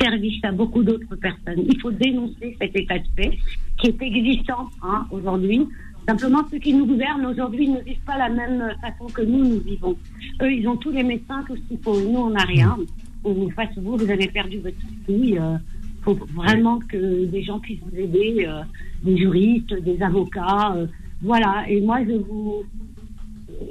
[0.00, 1.64] service à beaucoup d'autres personnes.
[1.66, 3.38] Il faut dénoncer cet état de fait
[3.78, 5.66] qui est existant hein, aujourd'hui.
[6.10, 9.60] Simplement, ceux qui nous gouvernent aujourd'hui ne vivent pas la même façon que nous, nous
[9.60, 9.96] vivons.
[10.42, 12.00] Eux, ils ont tous les médecins, tout ce qu'il faut.
[12.00, 12.76] Nous, on n'a rien.
[13.22, 15.34] Ou face vous, vous avez perdu votre fille.
[15.34, 15.56] Il euh,
[16.02, 18.62] faut vraiment que des gens puissent vous aider, euh,
[19.04, 20.72] des juristes, des avocats.
[20.74, 20.88] Euh,
[21.22, 21.64] voilà.
[21.68, 22.64] Et moi, je vous,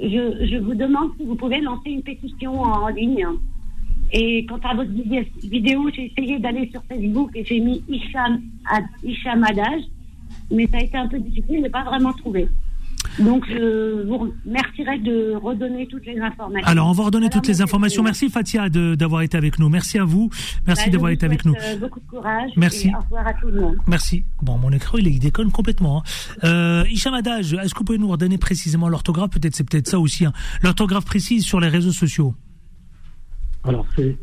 [0.00, 3.26] je, je, vous demande si vous pouvez lancer une pétition en, ligne.
[4.14, 4.92] Et quant à votre
[5.42, 8.40] vidéo, j'ai essayé d'aller sur Facebook et j'ai mis Isham,
[9.04, 9.82] Isham Adage
[10.50, 12.48] mais ça a été un peu difficile, je n'ai pas vraiment trouvé.
[13.18, 16.68] Donc, je vous remercierai de redonner toutes les informations.
[16.68, 18.02] Alors, on va redonner toutes les informations.
[18.02, 19.68] Merci, Fatia, d'avoir été avec nous.
[19.68, 20.30] Merci à vous.
[20.66, 21.54] Merci bah, d'avoir été avec nous.
[21.54, 22.50] Euh, beaucoup de courage.
[22.56, 22.88] Merci.
[22.88, 23.76] Et au revoir à tout le monde.
[23.86, 24.24] Merci.
[24.42, 25.98] Bon, mon écran, il, déconne complètement.
[25.98, 26.02] Hein.
[26.44, 29.30] Euh, Hicham Adage, est-ce que vous pouvez nous redonner précisément l'orthographe?
[29.30, 30.24] Peut-être, c'est peut-être ça aussi.
[30.24, 30.32] Hein.
[30.62, 32.34] L'orthographe précise sur les réseaux sociaux.
[33.64, 34.16] Alors, c'est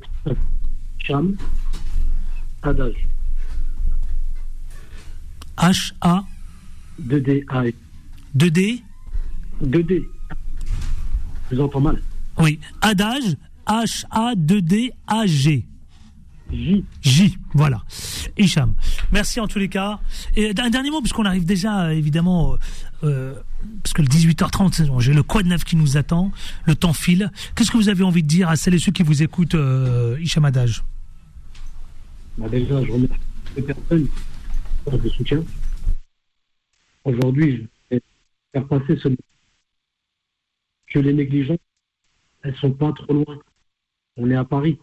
[1.00, 1.36] Hicham
[2.64, 3.08] Adage.
[5.58, 6.24] H-A
[7.02, 7.64] 2D A
[8.36, 8.84] 2D
[9.64, 10.04] 2D.
[11.50, 12.02] Je vous entends mal.
[12.40, 12.60] Oui.
[12.82, 13.36] Adage
[13.68, 15.66] H-A-2-D-A-G.
[16.50, 16.86] J.
[17.02, 17.84] J, voilà.
[18.38, 18.74] Hicham.
[19.12, 20.00] Merci en tous les cas.
[20.38, 22.56] Et un dernier mot, puisqu'on arrive déjà, évidemment,
[23.04, 23.34] euh,
[23.84, 26.32] parce que le 18h30, j'ai le quad neuf qui nous attend,
[26.66, 27.32] le temps file.
[27.56, 30.18] Qu'est-ce que vous avez envie de dire à celles et ceux qui vous écoutent, euh,
[30.22, 30.84] Hicham Adage?
[32.38, 33.16] Bah Déjà, je remercie
[33.58, 34.08] les personnes
[34.92, 35.44] le soutien.
[37.04, 38.02] Aujourd'hui, je vais
[38.54, 39.10] faire passer ce
[40.88, 41.60] que les négligences,
[42.44, 43.40] elles sont pas trop loin.
[44.16, 44.80] On est à Paris.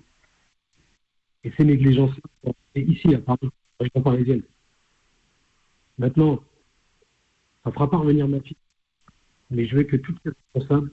[1.43, 2.14] Et ces négligences
[2.45, 4.43] sont ici, à Paris, en région parisienne.
[5.99, 6.43] Maintenant,
[7.62, 8.57] ça ne fera pas revenir ma fille.
[9.51, 10.90] Mais je veux que toutes les responsables,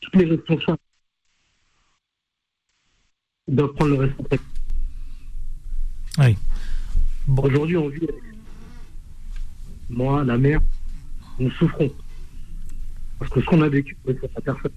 [0.00, 0.78] toutes les responsables
[3.48, 4.42] doivent prendre le responsable.
[6.18, 6.36] Oui.
[7.28, 8.22] Aujourd'hui, on vit avec
[9.90, 10.60] moi, la mère,
[11.38, 11.90] nous souffrons.
[13.18, 14.72] Parce que ce qu'on a vécu, c'est la personne.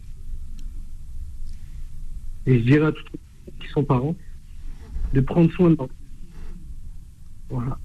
[2.45, 4.15] Et je dirais à tous ceux qui sont parents
[5.13, 5.89] de prendre soin de nous.
[7.49, 7.77] Voilà.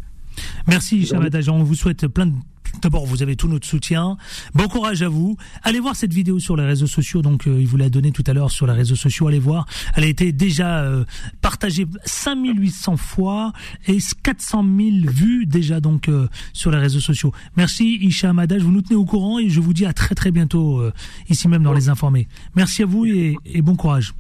[0.67, 1.49] Merci, Chamadage.
[1.49, 2.35] On vous souhaite plein de
[2.83, 4.17] D'abord, vous avez tout notre soutien.
[4.55, 5.37] Bon courage à vous.
[5.63, 7.23] Allez voir cette vidéo sur les réseaux sociaux.
[7.23, 9.29] Donc, euh, il vous l'a donné tout à l'heure sur les réseaux sociaux.
[9.29, 9.67] Allez voir.
[9.95, 11.05] Elle a été déjà euh,
[11.41, 13.53] partagée 5800 fois
[13.87, 17.33] et 400 000 vues déjà donc euh, sur les réseaux sociaux.
[17.57, 18.63] Merci Isha Amadage.
[18.63, 20.83] Vous nous tenez au courant et je vous dis à très très bientôt
[21.29, 22.29] ici même dans les informés.
[22.55, 24.15] Merci à vous et, et bon courage.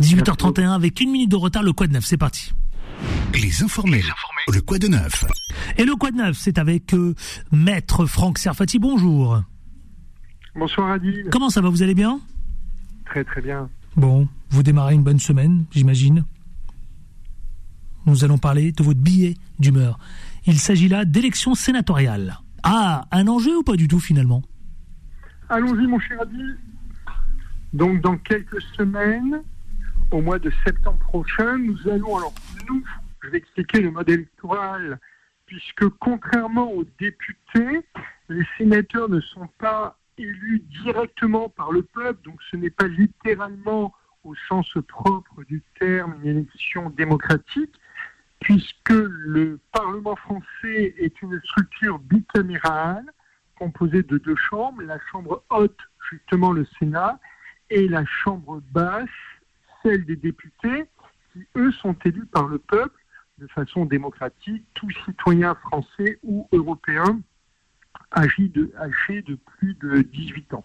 [0.00, 1.62] 18h31 avec une minute de retard.
[1.62, 2.04] Le Quad 9.
[2.04, 2.52] C'est parti.
[3.34, 4.02] Les informés.
[4.52, 5.24] Le quoi de neuf.
[5.76, 7.14] Et le quoi de neuf, c'est avec euh,
[7.52, 8.78] Maître Franck Serfati.
[8.78, 9.42] Bonjour.
[10.54, 11.28] Bonsoir Adil.
[11.32, 12.20] Comment ça va Vous allez bien?
[13.06, 13.68] Très très bien.
[13.96, 16.24] Bon, vous démarrez une bonne semaine, j'imagine.
[18.06, 19.98] Nous allons parler de votre billet d'humeur.
[20.46, 22.38] Il s'agit là d'élections sénatoriales.
[22.62, 24.42] Ah, un enjeu ou pas du tout finalement?
[25.48, 26.58] Allons-y mon cher Adil.
[27.72, 29.42] Donc dans quelques semaines,
[30.10, 32.34] au mois de septembre prochain, nous allons, alors
[32.68, 32.84] nous,
[33.22, 34.98] je vais expliquer le mode électoral,
[35.46, 37.80] puisque contrairement aux députés,
[38.28, 43.94] les sénateurs ne sont pas élus directement par le peuple, donc ce n'est pas littéralement
[44.22, 47.74] au sens propre du terme une élection démocratique,
[48.40, 53.04] puisque le Parlement français est une structure bicamérale
[53.58, 55.78] composée de deux chambres, la chambre haute,
[56.10, 57.18] justement le Sénat,
[57.70, 59.08] et la chambre basse,
[59.84, 60.86] celle des députés,
[61.32, 62.98] qui, eux, sont élus par le peuple
[63.38, 67.20] de façon démocratique, tout citoyen français ou européen
[68.16, 70.64] âgé de, âgé de plus de 18 ans.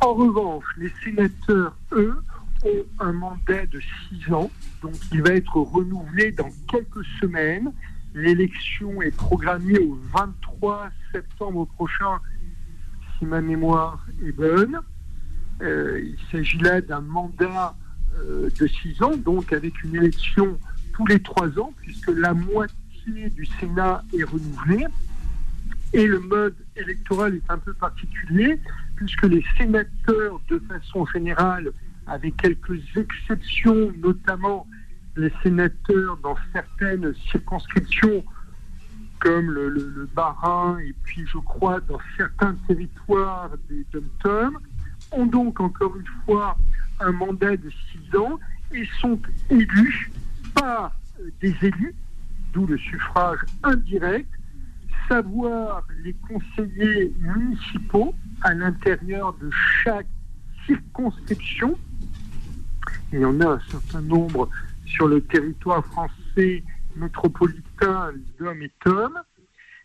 [0.00, 2.22] En revanche, les sénateurs, eux,
[2.64, 3.80] ont un mandat de
[4.10, 4.50] 6 ans,
[4.82, 7.72] donc il va être renouvelé dans quelques semaines.
[8.14, 12.20] L'élection est programmée au 23 septembre prochain,
[13.18, 14.80] si ma mémoire est bonne.
[15.62, 17.76] Euh, il s'agit là d'un mandat
[18.26, 20.58] de 6 ans, donc avec une élection
[20.94, 24.86] tous les 3 ans, puisque la moitié du Sénat est renouvelée.
[25.92, 28.60] Et le mode électoral est un peu particulier,
[28.96, 31.70] puisque les sénateurs, de façon générale,
[32.06, 34.66] avec quelques exceptions, notamment
[35.16, 38.24] les sénateurs dans certaines circonscriptions,
[39.18, 43.84] comme le, le, Bas-Rhin, et puis je crois dans certains territoires des
[44.22, 44.58] dom
[45.12, 46.56] ont donc encore une fois
[47.00, 48.38] un mandat de six ans
[48.72, 50.10] et sont élus
[50.54, 50.92] par
[51.40, 51.94] des élus,
[52.52, 54.30] d'où le suffrage indirect,
[55.08, 59.50] savoir les conseillers municipaux à l'intérieur de
[59.82, 60.06] chaque
[60.66, 61.78] circonscription.
[63.12, 64.48] Il y en a un certain nombre
[64.84, 66.62] sur le territoire français
[66.96, 68.72] métropolitain d'hommes et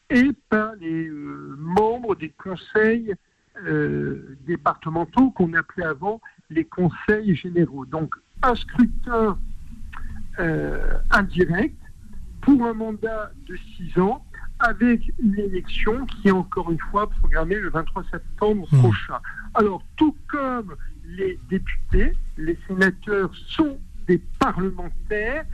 [0.09, 3.13] et par les euh, membres des conseils
[3.65, 7.85] euh, départementaux qu'on appelait avant les conseils généraux.
[7.85, 9.37] Donc un scrutin
[10.39, 11.77] euh, indirect
[12.41, 14.25] pour un mandat de six ans
[14.59, 18.79] avec une élection qui est encore une fois programmée le 23 septembre mmh.
[18.79, 19.19] prochain.
[19.53, 20.75] Alors tout comme
[21.05, 23.77] les députés, les sénateurs sont
[24.07, 25.45] des parlementaires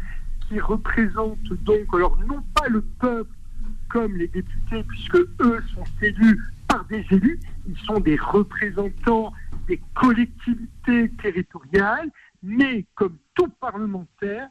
[0.48, 3.32] qui représentent donc, alors non pas le peuple
[3.90, 9.34] comme les députés, puisque eux sont élus par des élus, ils sont des représentants
[9.70, 12.10] des collectivités territoriales,
[12.42, 14.50] mais comme tout parlementaire,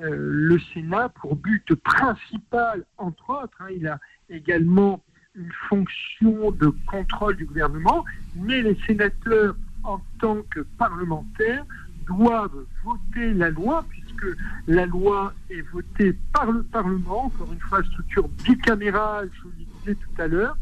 [0.00, 5.02] euh, le Sénat, pour but principal, entre autres, hein, il a également
[5.34, 8.04] une fonction de contrôle du gouvernement,
[8.36, 11.64] mais les sénateurs, en tant que parlementaires,
[12.06, 17.82] doivent voter la loi, puisque la loi est votée par le Parlement, encore une fois,
[17.84, 20.56] structure bicamérale, je vous le disais tout à l'heure,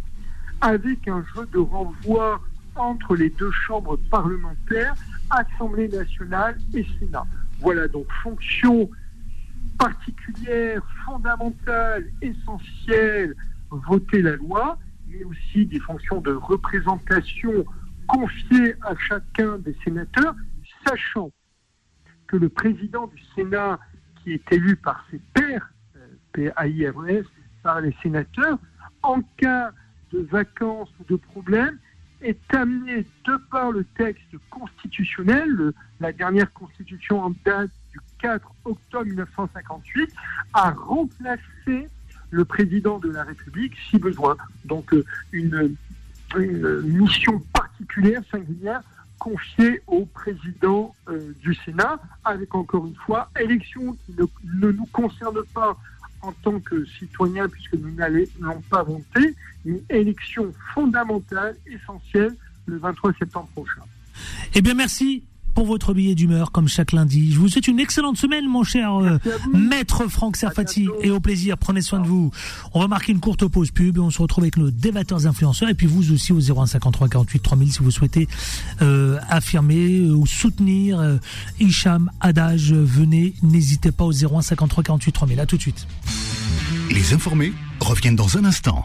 [0.60, 2.40] avec un jeu de renvoi
[2.76, 4.94] entre les deux chambres parlementaires,
[5.30, 7.26] Assemblée nationale et Sénat.
[7.60, 8.90] Voilà donc fonction
[9.78, 13.34] particulières, fondamentales, essentielles,
[13.70, 17.64] voter la loi, mais aussi des fonctions de représentation
[18.06, 20.34] confiées à chacun des sénateurs,
[20.86, 21.30] sachant
[22.26, 23.78] que le président du Sénat,
[24.22, 27.24] qui est élu par ses pairs, euh, PAIRES,
[27.62, 28.58] par les sénateurs,
[29.02, 29.72] en cas
[30.12, 31.78] de vacances ou de problèmes,
[32.20, 39.04] est amené, de par le texte constitutionnel, la dernière constitution en date du 4 octobre
[39.06, 40.12] 1958,
[40.52, 41.88] à remplacer
[42.30, 44.36] le président de la République si besoin.
[44.64, 45.76] Donc euh, une,
[46.82, 48.82] mission particulière, singulière,
[49.18, 55.42] confiée au président euh, du Sénat, avec encore une fois, élection qui ne nous concerne
[55.54, 55.76] pas
[56.26, 59.34] en tant que citoyens, puisque nous n'allons pas voter,
[59.64, 62.34] une élection fondamentale, essentielle,
[62.66, 63.82] le 23 septembre prochain.
[64.54, 65.24] Eh bien, merci
[65.56, 67.32] pour votre billet d'humeur, comme chaque lundi.
[67.32, 69.18] Je vous souhaite une excellente semaine, mon cher euh,
[69.54, 71.56] maître Franck Serfati, et au plaisir.
[71.56, 72.30] Prenez soin de vous.
[72.74, 75.70] On va marquer une courte pause pub et on se retrouve avec nos débatteurs influenceurs
[75.70, 78.28] et puis vous aussi au 0153 48 3000 si vous souhaitez
[78.82, 81.16] euh, affirmer euh, ou soutenir euh,
[81.58, 82.74] Hicham Adage.
[82.74, 85.40] Venez, n'hésitez pas au 0153 48 3000.
[85.40, 85.86] À tout de suite.
[86.90, 88.84] Les informés reviennent dans un instant.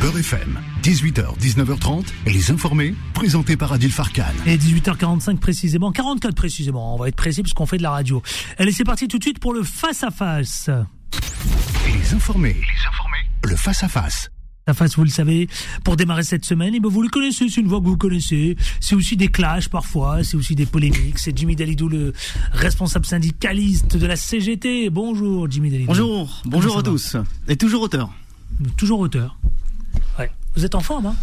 [0.00, 4.22] Beurre FM, 18h, 19h30, les informés, présentés par Adil Farkan.
[4.46, 8.22] Et 18h45 précisément, 44 précisément, on va être précis puisqu'on fait de la radio.
[8.58, 10.70] Allez, c'est parti tout de suite pour le face-à-face.
[11.86, 14.30] Les informés, les informés, le face-à-face.
[14.68, 15.48] La face, vous le savez,
[15.82, 18.56] pour démarrer cette semaine, et ben vous le connaissez, c'est une voix que vous connaissez.
[18.78, 21.18] C'est aussi des clashs parfois, c'est aussi des polémiques.
[21.18, 22.12] C'est Jimmy Dalidou, le
[22.52, 24.90] responsable syndicaliste de la CGT.
[24.90, 25.88] Bonjour Jimmy Dalidou.
[25.88, 27.16] Bonjour, bonjour à tous.
[27.48, 28.10] Et toujours auteur.
[28.76, 29.38] Toujours auteur.
[30.18, 30.30] Ouais.
[30.56, 31.14] Vous êtes en forme, hein?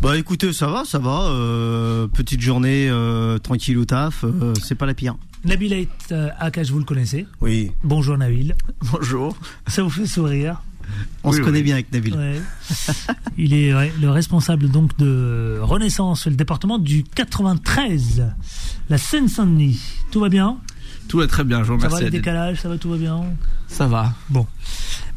[0.00, 1.26] Bah écoutez, ça va, ça va.
[1.28, 5.14] euh, petite journée euh, tranquille au taf, euh, c'est pas la pire.
[5.44, 7.26] Nabil Ait euh, Akash, vous le connaissez?
[7.40, 7.70] Oui.
[7.84, 8.56] Bonjour Nabil.
[8.92, 9.36] Bonjour.
[9.68, 10.60] Ça vous fait sourire?
[11.22, 11.46] On Oui, se oui.
[11.46, 12.14] connaît bien avec Nabil.
[12.16, 12.40] Ouais.
[13.38, 18.24] Il est ouais, le responsable donc de Renaissance, le département du 93,
[18.90, 19.80] la Seine-Saint-Denis.
[20.10, 20.58] Tout va bien?
[21.12, 21.94] Tout va très bien, je vous Ça remercie.
[21.94, 22.20] va les Adil.
[22.20, 23.20] décalages, ça va, tout va bien
[23.68, 24.14] Ça va.
[24.30, 24.46] Bon.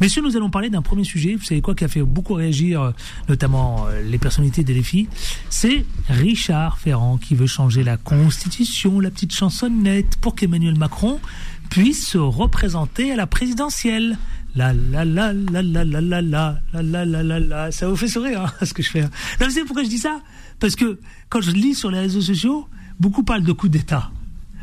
[0.02, 2.82] Messieurs, nous allons parler d'un premier sujet, vous savez quoi, qui a fait beaucoup réagir,
[2.82, 2.92] euh,
[3.30, 5.08] notamment euh, les personnalités des défis.
[5.50, 11.22] C'est Richard Ferrand qui veut changer la constitution, la petite chansonnette, pour qu'Emmanuel Macron
[11.70, 14.18] puisse se représenter à la présidentielle.
[14.54, 17.72] La la la la la la la la la la la la la.
[17.72, 19.02] Ça vous fait sourire, hein, ce que je fais.
[19.04, 19.10] hein.
[19.40, 20.20] Non, vous savez pourquoi je dis ça
[20.60, 22.68] Parce que quand je lis sur les réseaux sociaux,
[23.00, 24.12] beaucoup parlent de coup d'État.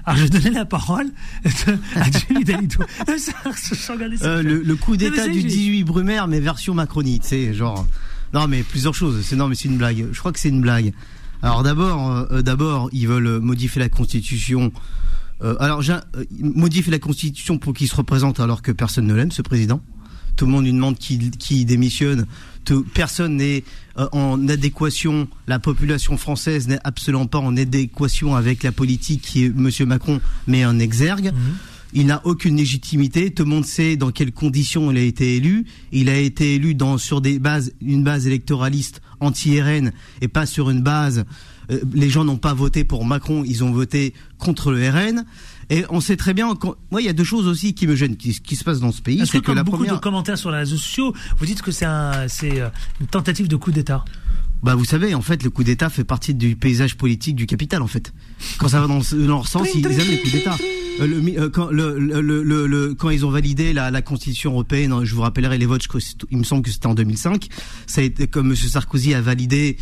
[0.05, 1.07] Alors je donnais la parole
[1.45, 2.45] à Jimmy
[3.93, 4.27] regardé ça.
[4.27, 7.87] Euh, le, le coup d'état du j'ai- 18 Brumaire, mais version Macronie, tu sais, genre.
[8.35, 9.23] Non, mais plusieurs choses.
[9.25, 10.07] C'est non, mais c'est une blague.
[10.13, 10.93] Je crois que c'est une blague.
[11.43, 14.73] Alors d'abord, euh, euh, d'abord, ils veulent euh, modifier la Constitution.
[15.43, 15.83] Euh, alors,
[16.17, 19.83] euh, modifier la Constitution pour qu'il se représente, alors que personne ne l'aime, ce président.
[20.37, 22.27] Tout le monde lui demande qui, qui démissionne.
[22.65, 23.65] Tout- personne n'est
[23.99, 25.29] euh, en adéquation.
[25.47, 30.21] La population française n'est absolument pas en adéquation avec la politique qui est Monsieur Macron
[30.47, 31.33] met en exergue.
[31.95, 33.33] Il n'a aucune légitimité.
[33.33, 35.67] Tout le monde sait dans quelles conditions il a été élu.
[35.93, 40.71] Il a été élu dans, sur des bases, une base électoraliste anti-RN et pas sur
[40.71, 41.25] une base.
[41.71, 45.25] euh, les gens n'ont pas voté pour Macron, ils ont voté contre le RN.
[45.73, 46.53] Et on sait très bien.
[46.91, 48.93] Moi, il y a deux choses aussi qui me gênent, qui, qui se passent dans
[48.93, 49.21] ce pays.
[49.23, 49.95] Est-ce que, que comme la beaucoup première.
[49.95, 52.69] de commentaires sur les réseaux sociaux, vous dites que c'est un, euh,
[53.01, 54.05] une tentative de coup d'État
[54.63, 57.81] Bah, vous savez, en fait, le coup d'État fait partie du paysage politique du capital,
[57.81, 58.13] en fait.
[58.59, 60.59] Quand ça va dans, leur sens, ils, aiment les coups d'État.
[61.01, 64.03] Euh, le euh, quand, le, le, le, le- le- quand ils ont validé la, la
[64.03, 65.87] Constitution européenne, je vous rappellerai les votes,
[66.31, 67.49] il me semble que c'était en 2005,
[67.87, 68.57] ça a été comme M.
[68.57, 69.79] Sarkozy a validé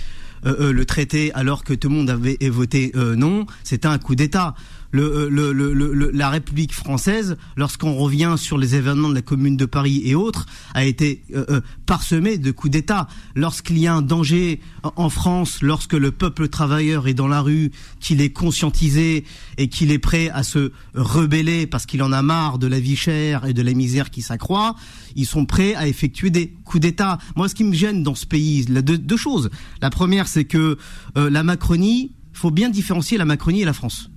[0.47, 4.15] euh, euh, le traité alors que tout le monde avait voté non, c'était un coup
[4.15, 4.55] d'État.
[4.93, 9.57] Euh, le, le, le- la République française, lorsqu'on revient sur les événements de la Commune
[9.57, 13.07] de Paris et autres, a été euh, euh, parsemée de coups d'État.
[13.37, 17.71] Lorsqu'il y a un danger en- France, lorsque le peuple travailleur est dans la rue,
[18.01, 19.25] qu'il est conscientisé
[19.59, 22.97] et qu'il est prêt à se rebeller parce qu'il en a marre de la vie
[22.97, 24.75] chère et de la misère qui s'accroît,
[25.15, 27.19] ils sont prêts à effectuer des coups d'État.
[27.37, 29.51] Moi, ce qui me gêne dans ce pays, là, deux, deux choses.
[29.83, 30.79] La première, c'est que
[31.17, 34.11] euh, la Macronie, faut bien différencier la Macronie et la France.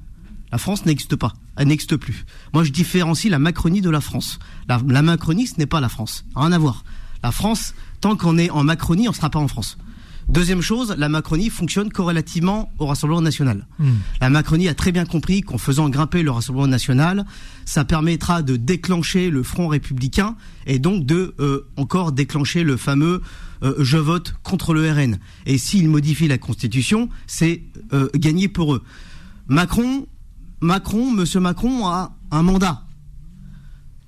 [0.53, 2.25] La France n'existe pas, elle n'existe plus.
[2.53, 4.37] Moi, je différencie la Macronie de la France.
[4.69, 6.83] La, la Macronie, ce n'est pas la France, rien à voir.
[7.23, 9.79] La France, tant qu'on est en Macronie, on ne sera pas en France.
[10.29, 13.65] Deuxième chose, la Macronie fonctionne corrélativement au Rassemblement national.
[14.21, 17.25] La Macronie a très bien compris qu'en faisant grimper le Rassemblement national,
[17.65, 20.35] ça permettra de déclencher le Front républicain
[20.67, 23.23] et donc de euh, encore déclencher le fameux
[23.63, 25.17] euh, je vote contre le RN.
[25.47, 28.83] Et s'ils modifient la Constitution, c'est euh, gagné pour eux.
[29.47, 30.07] Macron,
[30.63, 32.83] Macron, Monsieur Macron a un mandat.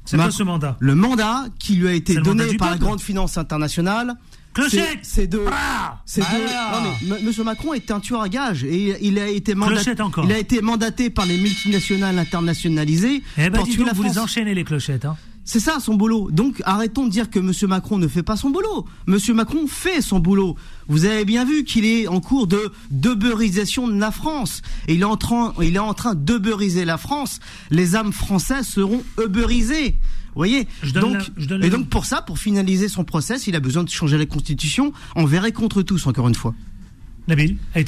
[0.05, 3.37] C'est quoi ce mandat Le mandat qui lui a été donné par la grande finance
[3.37, 4.15] internationale.
[4.53, 5.41] Clochette c'est- de.
[5.51, 7.07] Ah C'est Bah de.
[7.09, 9.75] Non mais Monsieur Macron est un tueur à gages et il a été mandaté.
[9.83, 10.23] Clochette encore.
[10.23, 13.93] Il a été mandaté par les multinationales internationalisées Eh ben, pour dis tuer donc, la
[13.93, 15.03] vous les enchaînez, les clochettes.
[15.03, 15.17] Hein.
[15.43, 16.31] C'est ça son boulot.
[16.31, 18.85] Donc arrêtons de dire que Monsieur Macron ne fait pas son boulot.
[19.07, 20.55] Monsieur Macron fait son boulot.
[20.87, 24.61] Vous avez bien vu qu'il est en cours de debeurisation de la France.
[24.87, 27.39] Et il est en train, il est en train de beuriser la France.
[27.71, 29.91] Les âmes françaises seront eubeurisées.
[29.91, 33.03] Vous voyez Je donne donc, la- je donne Et donc pour ça, pour finaliser son
[33.03, 36.53] process, il a besoin de changer la constitution envers et contre tous, encore une fois.
[37.27, 37.87] Nabil, avec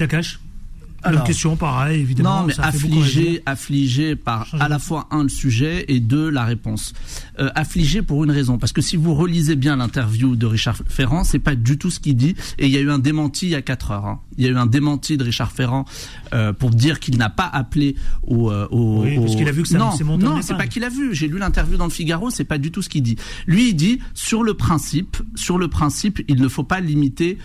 [1.04, 1.24] Alors.
[1.24, 2.42] question, pareil, évidemment.
[2.42, 6.94] Non, mais affligé, affligé par à la fois un le sujet et deux la réponse.
[7.40, 11.24] Euh, affligé pour une raison, parce que si vous relisez bien l'interview de Richard Ferrand,
[11.24, 12.36] c'est pas du tout ce qu'il dit.
[12.58, 14.06] Et il y a eu un démenti il y a quatre heures.
[14.06, 14.20] hein.
[14.38, 15.86] Il y a eu un démenti de Richard Ferrand
[16.34, 17.96] euh, pour dire qu'il n'a pas appelé
[18.26, 18.52] au.
[18.52, 20.84] euh, au Oui, parce au- qu'il a vu que ça- non, non, c'est pas qu'il
[20.84, 21.14] a vu.
[21.16, 23.18] J'ai lu l'interview dans le Figaro, c'est pas du tout ce qu'il dit.
[23.46, 27.38] Lui, il dit sur le principe, sur le principe, il ne faut pas limiter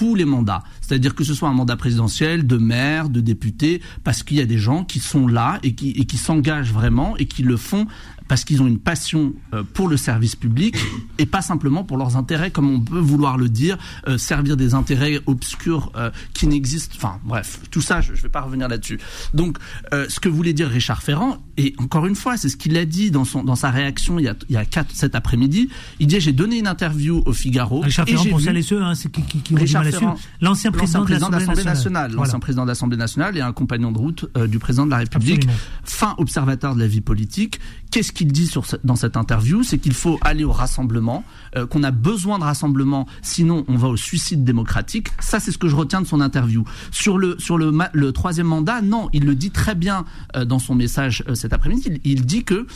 [0.00, 0.62] tous les mandats.
[0.80, 4.46] C'est-à-dire que ce soit un mandat présidentiel, de maire, de député, parce qu'il y a
[4.46, 7.86] des gens qui sont là et qui, et qui s'engagent vraiment et qui le font
[8.30, 10.76] parce qu'ils ont une passion euh, pour le service public
[11.18, 13.76] et pas simplement pour leurs intérêts, comme on peut vouloir le dire,
[14.06, 16.94] euh, servir des intérêts obscurs euh, qui n'existent.
[16.96, 19.00] Enfin, bref, tout ça, je ne vais pas revenir là-dessus.
[19.34, 19.58] Donc,
[19.92, 22.84] euh, ce que voulait dire Richard Ferrand, et encore une fois, c'est ce qu'il a
[22.84, 25.68] dit dans, son, dans sa réaction il y a, il y a quatre, cet après-midi.
[25.98, 27.80] Il dit J'ai donné une interview au Figaro.
[27.80, 30.14] Richard et Ferrand, j'ai pour celles et ceux hein, qui, qui, qui Richard Ferrand.
[30.40, 32.12] L'ancien président, de l'Assemblée nationale.
[32.12, 32.26] Voilà.
[32.26, 34.98] l'ancien président de l'Assemblée nationale et un compagnon de route euh, du président de la
[34.98, 35.58] République, Absolument.
[35.82, 37.58] fin observateur de la vie politique.
[37.90, 38.52] Qu'est-ce qu'il dit
[38.84, 41.24] dans cette interview C'est qu'il faut aller au rassemblement,
[41.56, 45.08] euh, qu'on a besoin de rassemblement, sinon on va au suicide démocratique.
[45.20, 46.64] Ça, c'est ce que je retiens de son interview.
[46.90, 50.04] Sur le sur le, troisième mandat, non, il le dit très bien
[50.36, 52.00] euh, dans son message euh, cet après-midi.
[52.04, 52.66] Il, dit que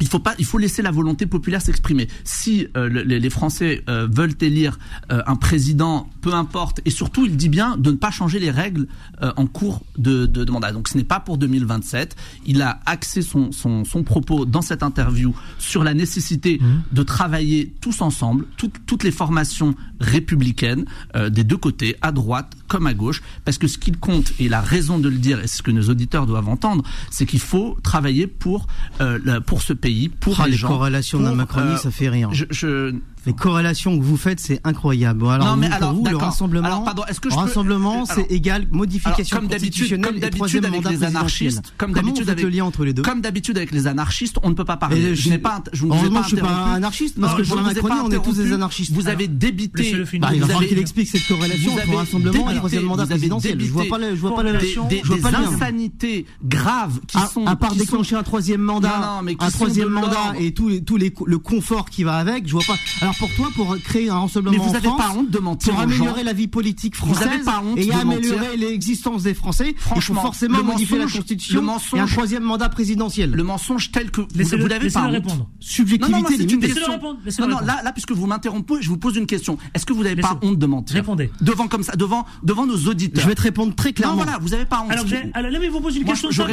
[0.00, 2.08] il faut pas, il faut laisser la volonté populaire s'exprimer.
[2.24, 4.78] Si euh, le- les, les Français euh, veulent élire
[5.10, 8.50] euh, un président, peu importe, et surtout, il dit bien de ne pas changer les
[8.50, 8.88] règles
[9.22, 10.72] euh, en cours de, de, de mandat.
[10.72, 12.14] Donc, ce n'est pas pour 2027.
[12.46, 16.60] Il a axé son, son, son propos dans cette interview sur la nécessité
[16.92, 20.84] de travailler tous ensemble, toutes toutes les formations républicaines
[21.14, 24.48] euh, des deux côtés, à droite comme à gauche, parce que ce qu'il compte et
[24.48, 27.40] la raison de le dire, et c'est ce que nos auditeurs doivent entendre, c'est qu'il
[27.40, 28.66] faut travailler pour
[29.00, 29.85] euh, pour ce pays,
[30.20, 30.68] pour Ah, les, les gens.
[30.68, 32.30] corrélations d'un Macronie, euh, ça fait rire.
[32.32, 32.94] Je, je-
[33.26, 35.20] Les corrélations que vous faites, c'est incroyable.
[35.20, 37.40] Bon, alors, Non, mais vous, pour vous, le rassemblement, Alors, pardon, est-ce que je peux-
[37.40, 41.04] rassemblement, c'est égal modification Alors, comme d'habitude, constitutionnelle comme et d'habitude troisième avec mandat les
[41.04, 44.50] anarchistes, comme d'habitude avec le lien entre les deux Comme d'habitude avec les anarchistes, on
[44.50, 45.00] ne peut pas parler.
[45.00, 47.44] Et je n'ai pas, je ne vous ai pas suis pas anarchiste, parce Non, que
[47.44, 48.92] je pour la ne vous ai pas Macronie, on est tous des anarchistes.
[48.92, 49.92] Vous avez débité.
[50.18, 53.60] Bah, il va vous falloir qu'il explique cette corrélation entre rassemblement et troisième mandat présidentiel.
[53.60, 55.52] Je vois pas le, je vois pas des, le lien.
[55.52, 60.52] insanités graves qui à, sont à part déclencher un troisième mandat, un troisième mandat et
[60.52, 62.76] tout, les, tout les, le confort qui va avec, je vois pas.
[63.00, 65.38] Alors pour toi, pour créer un rassemblement Mais vous en avez France, pas honte de
[65.38, 69.22] mentir pour améliorer la vie politique Vous française avez pas honte et de améliorer l'existence
[69.22, 72.42] des Français, il faut Franchement, forcément le modifier la mensonge- Constitution le et un troisième
[72.42, 73.30] mandat présidentiel.
[73.30, 75.12] le mensonge tel que vous, vous l'avez pas laissez-le honte.
[75.12, 75.48] répondre.
[75.60, 76.66] Subjectivité Non, non, non, c'est une limitée.
[76.66, 76.92] Laissez-le question.
[76.92, 79.58] répondre, laissez-le Non, non, là, là, puisque vous m'interrompez, je vous pose une question.
[79.74, 81.30] Est-ce que vous n'avez pas honte de mentir Répondez.
[81.40, 83.22] Devant comme ça, devant, devant nos auditeurs.
[83.22, 84.16] Je vais te répondre très Non, clairement.
[84.16, 84.90] voilà, vous n'avez pas honte.
[84.92, 85.04] Alors,
[85.34, 86.52] alors, là, mais vous posez une question je- vais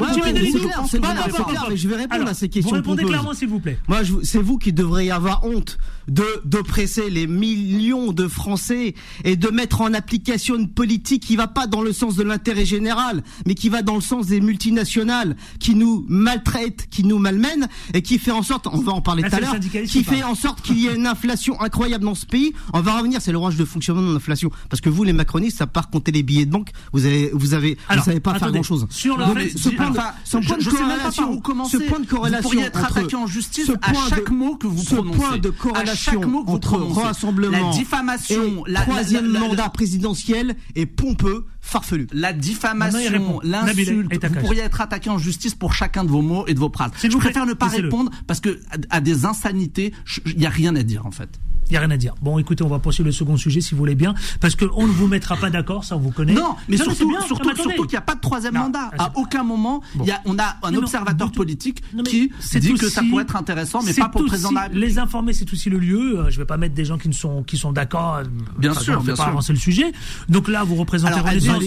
[1.95, 3.77] répondre à ces questions Vous répondez clairement, s'il vous plaît.
[3.87, 6.25] Moi, c'est vous qui devriez avoir honte de
[6.57, 8.93] d'oppresser les millions de Français
[9.23, 12.63] et de mettre en application une politique qui va pas dans le sens de l'intérêt
[12.65, 17.67] général, mais qui va dans le sens des multinationales qui nous maltraitent, qui nous malmènent
[17.95, 20.03] et qui fait en sorte, on va en parler Là, tout à le l'heure, qui
[20.03, 22.53] fait en sorte qu'il y ait une inflation incroyable dans ce pays.
[22.73, 25.67] On va revenir, c'est l'orange de fonctionnement de l'inflation, parce que vous, les macronistes, à
[25.67, 28.51] part compter les billets de banque, vous avez, vous avez, Alors, vous savez pas faire
[28.51, 28.85] grand chose.
[28.91, 30.93] Sur le fait- ce point de- enfin, ce je- point de je sais même pas
[31.11, 34.29] corrélation- ce point de corrélation Vous pourriez être attaqué en justice ce à point chaque
[34.29, 35.17] de- mot que vous ce prononcez.
[35.17, 39.39] point de À corrélation chaque mot que entre rassemblement la diffamation, et la, troisième la-
[39.39, 42.07] la- mandat présidentiel est pompeux, farfelu.
[42.13, 46.53] La diffamation, l'insulte, vous pourriez être attaqué en justice pour chacun de vos mots et
[46.53, 46.91] de vos phrases.
[47.01, 49.93] Je vous préfère ne pas répondre parce que à, à des insanités,
[50.25, 51.29] il n'y a rien à dire en fait.
[51.69, 52.13] Il n'y a rien à dire.
[52.21, 54.91] Bon, écoutez, on va poursuivre le second sujet si vous voulez bien, parce qu'on ne
[54.91, 56.33] vous mettra pas d'accord, ça on vous connaît.
[56.33, 57.21] Non, mais surtout, bien.
[57.21, 58.91] surtout, qu'il n'y a pas de troisième Non, mandat.
[58.97, 62.31] ah, À aucun moment, il y a, on a un mais observateur politique Non, qui
[62.55, 64.67] dit que ça pourrait être intéressant, mais pas pour le président de la.
[64.69, 66.19] Les informer, c'est aussi le lieu.
[66.19, 68.15] Euh, Je vais pas mettre des gens qui ne sont qui sont d'accord.
[68.15, 68.23] euh,
[68.57, 69.29] Bien enfin, sûr, on fait bien pas sûr.
[69.31, 69.91] avancer le sujet.
[70.29, 71.63] Donc là, vous représentez Alors, Renaissance.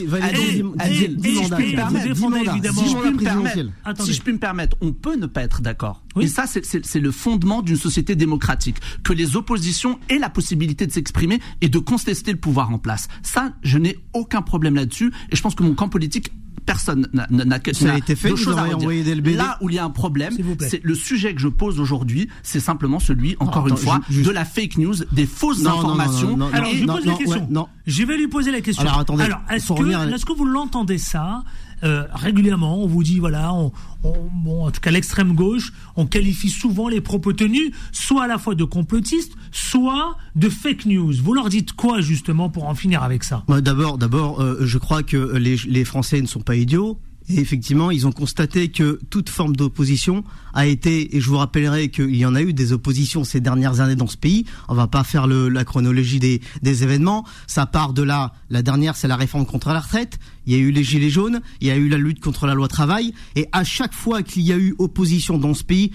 [3.97, 6.03] Si je puis me permettre, on peut ne pas être d'accord.
[6.21, 8.77] Et ça, c'est le fondement d'une société démocratique.
[9.03, 13.09] Que les oppositions aient la possibilité de s'exprimer et de contester le pouvoir en place.
[13.23, 15.13] Ça, je n'ai aucun problème là-dessus.
[15.31, 16.33] Et je pense que mon camp politique
[16.67, 18.67] personne n'a Ça a été fait, choses à.
[18.67, 22.61] Là où il y a un problème, c'est le sujet que je pose aujourd'hui, c'est
[22.61, 26.39] simplement celui, encore une fois, de la fake news, des fausses informations.
[26.53, 27.69] Alors, je pose la question.
[27.87, 28.83] Je vais lui poser la question.
[28.83, 29.25] Alors, attendez.
[29.25, 31.45] Alors, est-ce que, est-ce que vous l'entendez ça
[31.83, 33.73] euh, régulièrement, on vous dit voilà, on,
[34.03, 38.39] bon, en tout cas l'extrême gauche, on qualifie souvent les propos tenus soit à la
[38.39, 41.13] fois de complotistes, soit de fake news.
[41.23, 43.45] Vous leur dites quoi justement pour en finir avec ça?
[43.49, 46.99] D'abord, d'abord, euh, je crois que les, Français ne sont pas idiots.
[47.29, 50.23] Et effectivement, ils ont constaté que toute forme d'opposition
[50.55, 53.81] a été, et je vous rappellerai qu'il y en a eu des oppositions ces dernières
[53.81, 54.47] années dans ce pays.
[54.69, 57.27] On va pas faire la chronologie des, des, événements.
[57.49, 58.33] Ça part de là.
[58.49, 60.21] La dernière, c'est la réforme contre la retraite.
[60.47, 61.41] Il y a eu les gilets jaunes.
[61.61, 63.13] Il y a eu la lutte contre la loi travail.
[63.35, 65.93] Et à chaque fois qu'il y a eu opposition dans ce pays,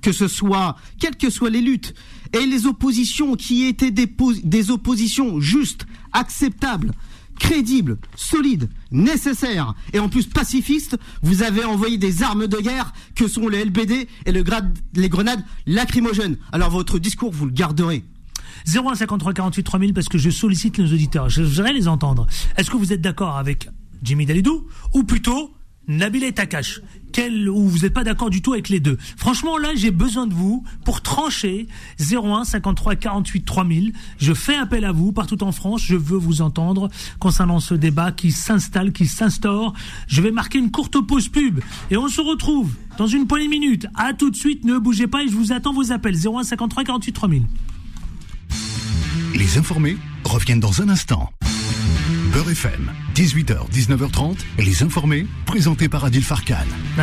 [0.00, 1.94] que ce soit, quelles que soient les luttes,
[2.32, 6.92] et les oppositions qui étaient des, oppositions justes, acceptables,
[7.38, 13.28] crédible, solide, nécessaire et en plus pacifiste, vous avez envoyé des armes de guerre que
[13.28, 16.38] sont les LBD et les grenades lacrymogènes.
[16.52, 18.04] Alors votre discours, vous le garderez.
[18.66, 21.28] 0153 48 3000 parce que je sollicite nos auditeurs.
[21.28, 22.26] Je voudrais les entendre.
[22.56, 23.68] Est-ce que vous êtes d'accord avec
[24.02, 25.52] Jimmy Dalidou ou plutôt
[25.88, 26.80] Nabil et Takash?
[27.12, 28.96] Quel, ou vous n'êtes pas d'accord du tout avec les deux?
[29.16, 31.66] Franchement, là, j'ai besoin de vous pour trancher
[32.00, 33.92] 01 53 48 3000.
[34.18, 35.82] Je fais appel à vous partout en France.
[35.84, 36.88] Je veux vous entendre
[37.18, 39.74] concernant ce débat qui s'installe, qui s'instaure.
[40.06, 41.60] Je vais marquer une courte pause pub
[41.90, 43.86] et on se retrouve dans une poignée de minutes.
[43.94, 44.64] À tout de suite.
[44.64, 47.42] Ne bougez pas et je vous attends vos appels 01 53 48 3000.
[49.34, 51.30] Les informés reviennent dans un instant.
[52.32, 56.54] Beurre FM, 18h, 19h30, les informés, présentés par Adil Farkan.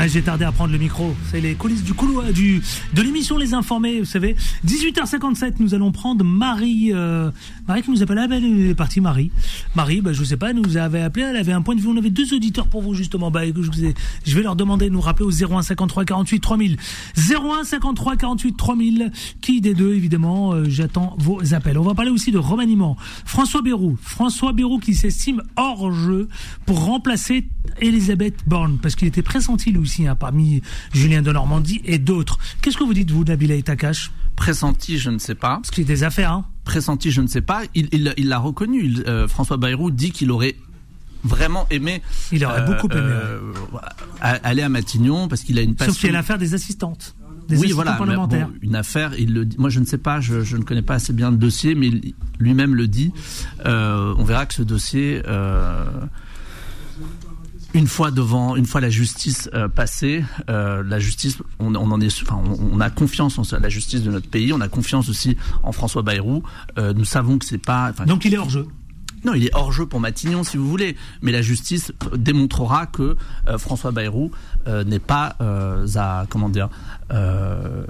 [0.08, 1.14] J'ai tardé à prendre le micro.
[1.30, 2.64] C'est les coulisses du couloir, du,
[2.96, 4.36] de l'émission Les Informés, vous savez.
[4.66, 6.90] 18h57, nous allons prendre Marie.
[6.94, 7.30] Euh,
[7.68, 8.18] Marie qui nous appelle.
[8.32, 9.30] Elle est partie, Marie.
[9.76, 11.26] Marie, ben, je sais pas, nous avait appelé.
[11.26, 11.88] Elle avait un point de vue.
[11.88, 13.30] On avait deux auditeurs pour vous, justement.
[13.30, 13.92] Bah, je,
[14.26, 16.78] je vais leur demander de nous rappeler au 01 53 48 3000.
[17.18, 19.12] 01 53 48 3000.
[19.42, 21.78] Qui des deux, évidemment, euh, j'attends vos appels.
[21.78, 22.98] On va parler aussi de remaniement.
[23.26, 23.96] François Bérou.
[24.02, 25.10] François Bérou qui s'est
[25.56, 26.30] hors jeu
[26.66, 27.46] pour remplacer
[27.82, 30.62] Elisabeth Borne, parce qu'il était pressenti lui aussi hein, parmi
[30.94, 32.40] Julien de Normandie et d'autres.
[32.62, 34.12] Qu'est-ce que vous dites, vous, Nabila et Takash?
[34.36, 35.58] Pressenti, je ne sais pas.
[35.58, 36.32] Parce qu'il y a des affaires.
[36.32, 36.46] Hein.
[36.64, 37.64] Pressenti, je ne sais pas.
[37.76, 38.96] Il l'a reconnu.
[39.06, 40.56] Euh, François Bayrou dit qu'il aurait
[41.24, 42.02] vraiment aimé.
[42.32, 43.02] Il aurait beaucoup aimé.
[43.02, 43.40] Euh,
[44.22, 45.94] aller à Matignon parce qu'il a une passion.
[45.94, 47.16] Sauf qu'il y a l'affaire des assistantes
[47.50, 47.98] oui, voilà,
[48.62, 49.12] une affaire.
[49.18, 51.76] Il le Moi, je ne sais pas, je, ne connais pas assez bien le dossier,
[51.76, 51.92] mais
[52.40, 53.12] lui-même le dit.
[53.66, 55.22] Euh, on verra que ce dossier.
[55.28, 55.86] Euh,
[57.76, 62.42] une fois devant, une fois la justice euh, passée, la justice, on, en est, enfin,
[62.60, 66.02] on, a confiance en la justice de notre pays, on a confiance aussi en François
[66.02, 66.44] Bayrou.
[66.78, 67.92] nous savons que c'est pas.
[68.08, 68.68] Donc il est hors jeu.
[69.26, 70.96] Non, il est hors jeu pour Matignon, si vous voulez.
[71.22, 73.16] Mais la justice démontrera que
[73.58, 74.32] François Bayrou
[74.68, 76.70] n'est pas à comment dire
[77.12, 77.84] euh,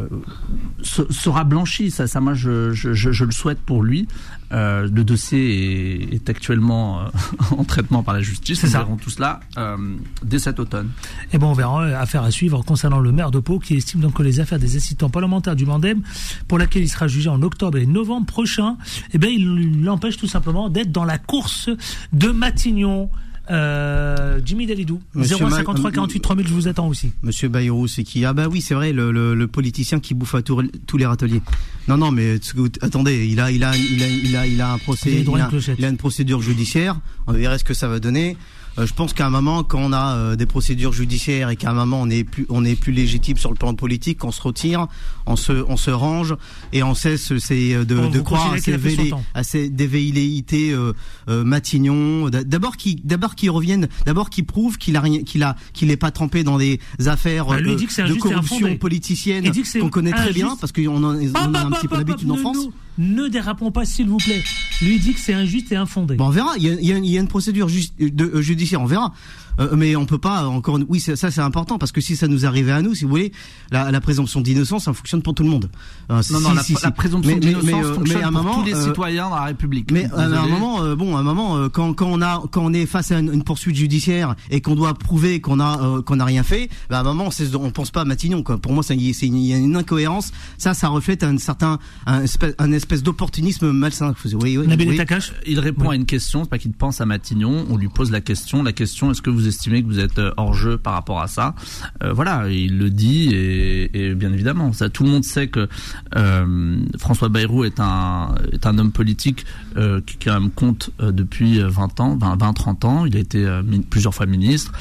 [0.82, 1.92] sera blanchi.
[1.92, 4.08] Ça, moi, je, le souhaite pour lui.
[4.52, 7.06] Euh, le dossier est, actuellement euh,
[7.58, 8.64] en traitement par la justice.
[8.64, 9.78] Nous verrons tout cela euh,
[10.24, 10.90] dès cet automne.
[11.34, 14.14] Et bon, on verra affaire à suivre concernant le maire de Pau qui estime donc
[14.14, 16.02] que les affaires des assistants parlementaires du Mandem,
[16.48, 18.78] pour laquelle il sera jugé en octobre et novembre prochain,
[19.14, 21.70] eh bien, il l'empêche tout simplement d'être dans la course
[22.14, 23.10] de Matignon.
[23.50, 27.12] Euh, Jimmy Dalidou, 053 48 3000, je vous attends aussi.
[27.24, 28.24] Monsieur Bayrou, c'est qui?
[28.24, 31.42] Ah bah oui, c'est vrai, le, le, le, politicien qui bouffe à tous les râteliers.
[31.88, 32.40] Non, non, mais
[32.82, 35.50] attendez, il a, il a, il a, il a, il a un procès, il a,
[35.78, 37.00] il a, une procédure judiciaire.
[37.26, 38.38] On verra ce que ça va donner.
[38.80, 41.72] Euh, je pense qu'à un moment, quand on a euh, des procédures judiciaires et qu'à
[41.72, 44.42] un moment on est plus, on est plus légitime sur le plan politique, on se
[44.42, 44.88] retire,
[45.26, 46.36] on se, on se range
[46.72, 50.94] et on cesse c'est euh, de, de croire à ces, velléités euh,
[51.28, 52.30] Matignon.
[52.30, 55.98] D'abord qui, d'abord qui reviennent, d'abord qui prouvent qu'il a rien, qu'il a, qu'il n'est
[55.98, 61.04] pas trempé dans des affaires bah, de corruption politicienne qu'on connaît très bien parce qu'on
[61.04, 62.70] en, on a un petit peu l'habitude en France
[63.00, 64.44] ne dérapons pas, s'il vous plaît.
[64.82, 66.16] Lui dit que c'est injuste et infondé.
[66.16, 66.52] Bon, on verra.
[66.58, 67.68] Il y a, y a une procédure
[68.00, 68.82] de, judiciaire.
[68.82, 69.14] On verra.
[69.60, 70.80] Euh, mais on peut pas encore.
[70.88, 73.32] Oui, ça c'est important parce que si ça nous arrivait à nous, si vous voulez,
[73.72, 75.70] la, la présomption d'innocence, ça fonctionne pour tout le monde.
[76.12, 79.44] Euh, non, non, la, présomption d'innocence euh, fonctionne pour moment, tous les citoyens dans la
[79.44, 79.92] République.
[79.92, 82.86] Mais à un moment, bon, à un moment, quand, quand on a, quand on est
[82.86, 86.70] face à une, poursuite judiciaire et qu'on doit prouver qu'on a, qu'on a rien fait,
[86.90, 88.44] bah, à un moment, on, on pense pas à Matignon.
[88.44, 88.58] Quoi.
[88.58, 90.32] Pour moi, c'est il y a une incohérence.
[90.58, 94.14] Ça, ça reflète un certain, un espèce, un espèce d'opportunisme malsain.
[94.42, 94.68] Oui, oui.
[94.68, 97.90] Oui, Takash Il répond à une question, c'est pas qu'il pense à Matignon, on lui
[97.90, 100.78] pose la question, la question est-ce que vous estimez que vous êtes euh, hors jeu
[100.78, 101.56] par rapport à ça
[102.04, 105.68] euh, Voilà, il le dit et, et, bien évidemment, ça, tout le monde sait que
[106.16, 109.46] euh, François Bayrou est un est un homme politique
[109.78, 113.48] euh, qui quand même compte depuis 20 ans, 20 20 30 ans, il a été
[113.90, 114.72] plusieurs fois ministre,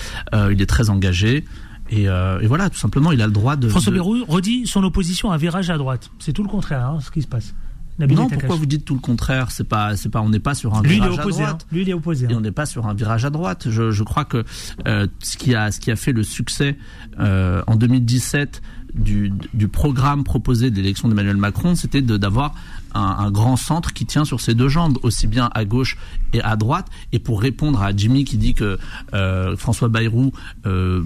[0.50, 1.44] il est très engagé.
[1.90, 3.68] Et, et, voilà, tout simplement, il a le droit de.
[3.68, 3.96] François de...
[3.96, 6.10] Bayrou redit son opposition à un virage à droite.
[6.18, 7.54] C'est tout le contraire, hein, ce qui se passe.
[7.98, 9.50] Non, pourquoi vous dites tout le contraire?
[9.50, 11.46] C'est pas, c'est pas, on n'est pas sur un Lui, virage il est opposé, à
[11.46, 11.62] droite.
[11.64, 11.68] Hein.
[11.72, 12.26] Lui, il est opposé.
[12.30, 13.66] Et on n'est pas sur un virage à droite.
[13.70, 14.44] Je, je crois que
[14.86, 16.76] euh, ce qui a, ce qui a fait le succès
[17.18, 18.62] euh, en 2017
[18.94, 22.54] du, du programme proposé de l'élection d'Emmanuel Macron, c'était d'avoir
[22.94, 25.96] un, un, grand centre qui tient sur ses deux jambes, aussi bien à gauche
[26.32, 26.86] et à droite.
[27.12, 28.78] Et pour répondre à Jimmy qui dit que
[29.14, 30.32] euh, François Bayrou
[30.66, 31.02] euh,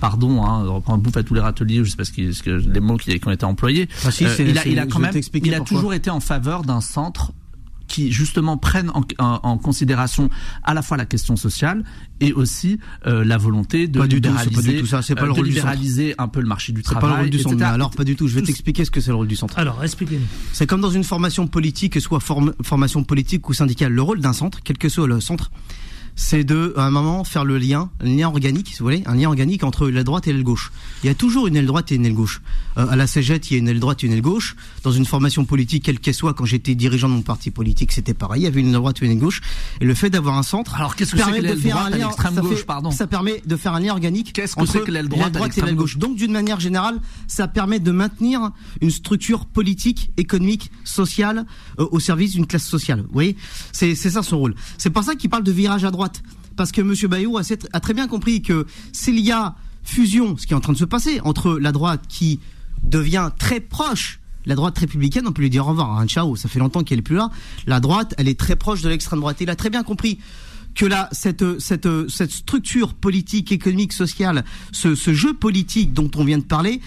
[0.00, 2.50] pardon, hein, reprendre bouffe à tous les râteliers, je sais pas ce, qui, ce que,
[2.50, 3.88] les mots qui, qui, ont été employés.
[4.04, 5.76] Ah si, euh, il, a, il a quand même, il a pourquoi.
[5.76, 7.32] toujours été en faveur d'un centre
[7.88, 10.28] qui justement prennent en, en, en, considération
[10.64, 11.84] à la fois la question sociale
[12.20, 15.14] et aussi euh, la volonté de pas du libéraliser, tout, pas du tout ça, c'est
[15.14, 17.02] pas euh, le rôle de du libéraliser un peu le marché du travail.
[17.02, 17.64] C'est pas le rôle du centre.
[17.64, 18.28] Alors pas du tout.
[18.28, 19.58] Je vais t'expliquer ce que c'est le rôle du centre.
[19.58, 20.26] Alors expliquez-nous.
[20.52, 23.92] C'est comme dans une formation politique, que soit form formation politique ou syndicale.
[23.92, 25.50] Le rôle d'un centre, quel que soit le centre,
[26.16, 29.14] c'est de, à un moment, faire le lien, un lien organique, si vous voulez, un
[29.14, 30.72] lien organique entre la droite et l'aile gauche.
[31.04, 32.40] Il y a toujours une aile droite et une aile gauche.
[32.78, 34.56] Euh, à la CGT, il y a une aile droite et une aile gauche.
[34.82, 38.14] Dans une formation politique, quelle qu'elle soit, quand j'étais dirigeant de mon parti politique, c'était
[38.14, 38.42] pareil.
[38.42, 39.42] Il y avait une aile droite et une aile gauche.
[39.82, 40.74] Et le fait d'avoir un centre.
[40.74, 42.90] Alors, qu'est-ce que c'est que l'aile droite à l'extrême gauche, fait, pardon?
[42.90, 44.32] Ça permet de faire un lien organique.
[44.32, 45.98] Qu'est-ce que l'aile droite, droite et l'aile gauche?
[45.98, 51.44] Donc, d'une manière générale, ça permet de maintenir une structure politique, économique, sociale,
[51.78, 53.02] euh, au service d'une classe sociale.
[53.02, 53.36] Vous voyez?
[53.72, 54.54] C'est ça son rôle.
[54.78, 56.05] C'est pour ça qu'il parle de virage à droite
[56.56, 56.94] parce que M.
[57.08, 60.72] Bayou a, très bien compris que s'il y a fusion, ce qui est en train
[60.72, 62.40] de se passer, entre la droite qui
[62.82, 66.48] devient très proche, la droite républicaine, on peut lui dire au revoir, hein, ciao, ça
[66.48, 67.30] fait longtemps qu'elle est plus là,
[67.66, 69.38] la droite, elle est très proche de l'extrême droite.
[69.40, 70.18] Il a très bien compris
[70.74, 71.42] que là, cette,
[72.30, 76.80] structure politique, économique, sociale, ce, ce jeu politique dont on vient de parler,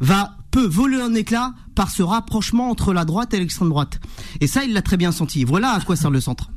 [0.00, 4.00] va peut voler en éclat par ce rapprochement entre la droite et l'extrême droite.
[4.40, 5.44] Et ça, il l'a très bien senti.
[5.44, 6.50] Voilà à quoi sert le centre.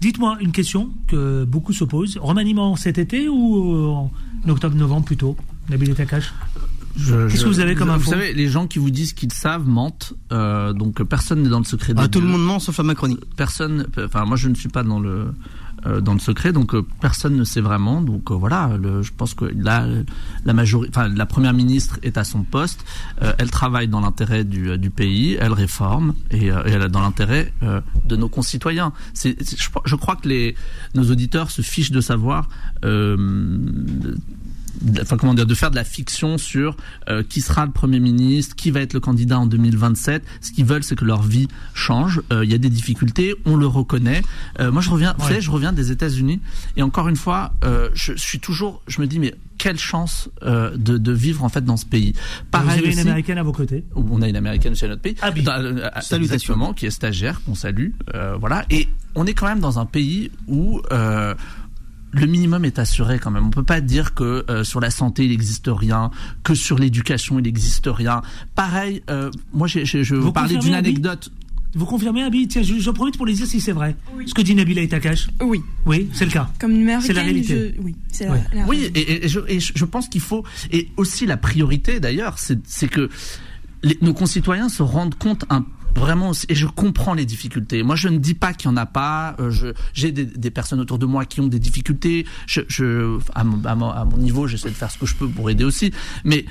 [0.00, 2.18] Dites-moi une question que beaucoup se posent.
[2.18, 4.10] Remaniement cet été ou en
[4.48, 5.36] octobre-novembre plutôt
[5.68, 6.32] Nabil Takash?
[6.96, 8.04] Qu'est-ce que vous avez comme info?
[8.04, 10.14] Vous savez, les gens qui vous disent qu'ils savent mentent.
[10.32, 11.94] Euh, donc personne n'est dans le secret.
[11.96, 13.18] Ah, tout le monde ment sauf la Macronie.
[13.36, 13.86] Personne.
[14.02, 15.32] Enfin, moi, je ne suis pas dans le euh,
[16.00, 18.00] dans le secret, donc euh, personne ne sait vraiment.
[18.00, 19.86] Donc euh, voilà, le, je pense que là,
[20.44, 22.84] la majorité, enfin la première ministre est à son poste.
[23.22, 27.00] Euh, elle travaille dans l'intérêt du, du pays, elle réforme et, et elle est dans
[27.00, 28.92] l'intérêt de nos concitoyens.
[29.14, 30.54] C'est, je, je, crois que les
[30.94, 32.48] nos auditeurs se fichent de savoir
[35.00, 36.76] enfin comment dire, de faire de la fiction sur
[37.08, 40.24] euh, qui sera le premier ministre, qui va être le candidat en 2027.
[40.40, 42.22] Ce qu'ils veulent, c'est que leur vie change.
[42.30, 44.22] Il euh, y a des difficultés, on le reconnaît.
[44.58, 45.16] Euh, moi, je reviens, ouais.
[45.18, 46.40] vous savez, je reviens des États-Unis
[46.76, 50.74] et encore une fois, je, je, suis toujours, je me dis mais quelle chance de,
[50.76, 52.14] de, vivre en fait dans ce pays.
[52.50, 53.84] Pareil vous avez aussi, une américaine à vos côtés.
[53.94, 55.16] On a une américaine chez notre pays.
[55.20, 55.44] Ah, oui.
[56.00, 56.72] Salutations.
[56.72, 57.90] qui est stagiaire, qu'on salue.
[58.38, 58.64] voilà.
[58.70, 60.80] Et on est quand même dans un pays où
[62.12, 63.46] le minimum est assuré quand même.
[63.46, 66.10] On peut pas dire que euh, sur la santé il n'existe rien,
[66.42, 68.22] que sur l'éducation il n'existe rien.
[68.54, 71.30] Pareil, euh, moi j'ai, j'ai, je vous parler d'une anecdote.
[71.72, 73.94] Vous confirmez, Abi Tiens, je, je profite pour les dire si c'est vrai.
[74.16, 74.24] Oui.
[74.28, 75.28] Ce que dit Nabila Itakash.
[75.40, 75.60] Oui.
[75.86, 76.50] Oui, c'est le cas.
[76.58, 77.74] Comme numéro C'est la réalité.
[77.76, 77.80] Je...
[77.80, 78.42] Oui, c'est Ouais.
[78.52, 79.00] la, la Oui, réalité.
[79.12, 80.42] et, et je, et je pense qu'il faut
[80.72, 83.08] et aussi la priorité d'ailleurs, c'est, c'est que
[83.84, 85.64] les, nos concitoyens se rendent compte un
[85.96, 87.82] vraiment et je comprends les difficultés.
[87.82, 89.36] Moi, je ne dis pas qu'il y en a pas.
[89.38, 92.26] Euh, j'ai des, personnes autour de moi qui ont des difficultés.
[93.34, 95.92] À mon niveau, j'essaie de faire ce que je peux pour aider aussi.
[96.24, 96.44] Mais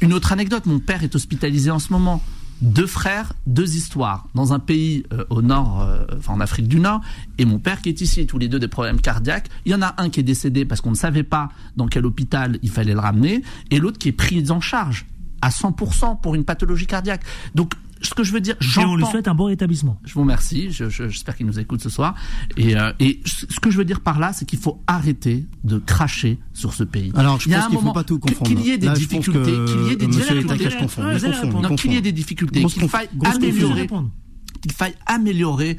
[0.00, 2.22] une autre anecdote mon père est hospitalisé en ce moment.
[2.62, 6.78] Deux frères, deux histoires, dans un pays euh, au nord, euh, enfin en Afrique du
[6.78, 7.00] Nord,
[7.36, 9.48] et mon père qui est ici, tous les deux des problèmes cardiaques.
[9.66, 12.06] Il y en a un qui est décédé parce qu'on ne savait pas dans quel
[12.06, 15.04] hôpital il fallait le ramener, et l'autre qui est pris en charge
[15.42, 17.22] à 100% pour une pathologie cardiaque.
[17.54, 17.74] Donc
[18.04, 19.98] ce que je veux dire, Et on lui souhaite un bon rétablissement.
[20.04, 20.70] Je vous remercie.
[20.70, 22.14] Je, je, j'espère qu'il nous écoute ce soir.
[22.56, 25.78] Et, euh, et ce que je veux dire par là, c'est qu'il faut arrêter de
[25.78, 27.12] cracher sur ce pays.
[27.16, 28.50] Alors, je Il y a pense un qu'il ne faut moment pas tout confondre.
[28.50, 30.56] Qu'il y ait des Là, difficultés, qu'il y ait des difficultés.
[31.76, 33.88] Qu'il y ait des difficultés, qu'il faille améliorer,
[34.62, 35.76] qu'il faille améliorer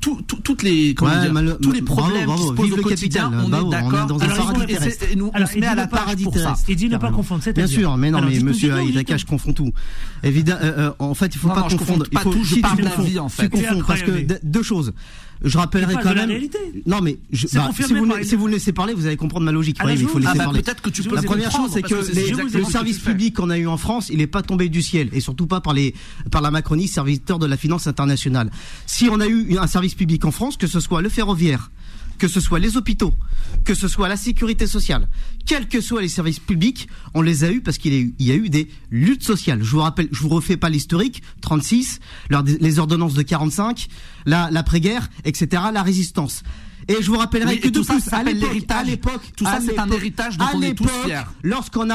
[0.00, 2.54] tout, tout, toutes les, comment Ouais, dire, mal- tous les bravo, problèmes bravo, qui se
[2.54, 4.06] posent au le quotidien, capital, on bravo, est on est d'accord.
[4.06, 5.04] dans un paradis et terrestre.
[5.12, 6.40] et nous, on Alors, se il met dit à ne la pas ça.
[6.40, 6.64] terrestre.
[6.68, 7.42] Il dit ne pas confondre.
[7.42, 9.36] Bien c'est-à-dire sûr, mais non, mais Monsieur dites-nous, Aïdakash dites-nous.
[9.38, 9.72] confond tout.
[10.22, 12.04] Évidemment, euh, euh, en fait, il faut Non, pas non, je confondre.
[12.10, 12.30] confonds
[15.42, 16.28] je rappellerai quand même.
[16.28, 16.58] Réalité.
[16.86, 17.18] Non, mais
[17.54, 19.78] bah, si, vous, si, laissez parler, vous allez comprendre ma logique.
[19.78, 20.62] Il faut laisser parler.
[21.12, 21.94] La première chose, c'est que,
[22.58, 25.20] le service public qu'on a eu en France, il n'est pas tombé du ciel, et
[25.20, 25.94] surtout pas par les
[26.30, 28.50] par la Macronie, serviteur de la finance internationale.
[28.86, 31.70] Si on a eu un service public en France, que ce soit le ferroviaire,
[32.20, 33.14] que ce soit les hôpitaux,
[33.64, 35.08] que ce soit la sécurité sociale,
[35.46, 38.50] quels que soient les services publics, on les a eus parce qu'il y a eu
[38.50, 39.62] des luttes sociales.
[39.62, 41.98] Je vous rappelle, je vous refais pas l'historique, 36,
[42.60, 43.88] les ordonnances de 45,
[44.26, 46.42] l'après-guerre, etc., la résistance.
[46.88, 50.74] Et je vous rappellerai que tout ça, à l'époque, c'est un héritage dont on est
[50.74, 50.88] tous.
[51.42, 51.88] Lorsqu'on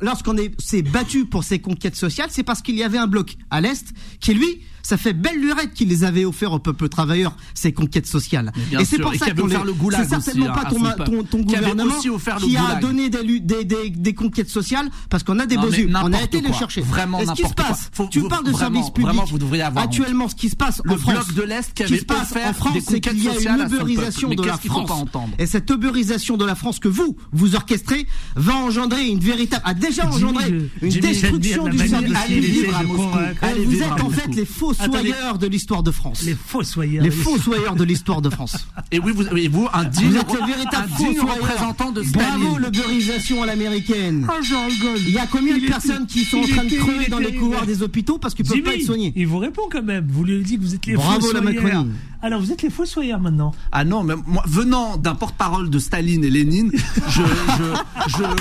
[0.00, 3.60] lorsqu'on s'est battu pour ces conquêtes sociales, c'est parce qu'il y avait un bloc à
[3.60, 7.72] l'est qui lui ça fait belle lurette qu'ils les avaient offert au peuple travailleur ces
[7.72, 8.52] conquêtes sociales.
[8.78, 11.94] Et c'est pour ça qu'on le goulag C'est certainement pas ton, gouvernement
[12.38, 16.02] qui a donné des, conquêtes sociales parce qu'on a des besoins.
[16.04, 16.48] On a été quoi.
[16.48, 16.80] les chercher.
[16.80, 17.66] Vraiment n'importe quoi.
[17.68, 19.16] Passe, tu parles de services publics.
[19.30, 21.98] vous devriez avoir Actuellement, ce qui se passe en France, bloc de l'Est qui, avait
[21.98, 25.08] se passe en France, c'est qu'il y a une ubérisation de la France.
[25.38, 28.06] Et cette ubérisation de la France que vous vous orchestrez
[28.36, 30.52] va engendrer une véritable a déjà engendré
[30.82, 33.18] une destruction du service public à Moscou.
[33.66, 36.22] Vous êtes en fait les fausses fossoyeurs de l'histoire de France.
[36.22, 37.04] Les fossoyeurs.
[37.04, 38.56] Les fossoyeurs de l'histoire de France.
[38.92, 42.40] Et oui, vous, et vous un digne, vous êtes le véritable représentant de Staline.
[42.40, 44.26] Bravo, l'uberisation à l'américaine.
[44.28, 47.18] Ah, oh, Il y a combien de personnes qui sont en train de crever dans
[47.18, 49.82] les couloirs des hôpitaux parce qu'ils ne peuvent pas être soignés Il vous répond quand
[49.82, 50.06] même.
[50.08, 51.90] Vous lui dites que vous êtes les Bravo, la Macronie.
[52.20, 53.54] Alors, vous êtes les fossoyeurs maintenant.
[53.70, 56.72] Ah non, mais moi, venant d'un porte-parole de Staline et Lénine,
[57.08, 57.22] je,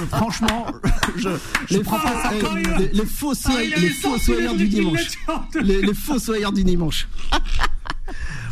[0.09, 0.65] franchement,
[1.15, 1.29] je,
[1.69, 2.31] je les prends pas ça.
[2.33, 4.99] Eh, les, les fossoyeurs ah, du dimanche.
[5.61, 7.07] Les, les faux fossoyeur du dimanche.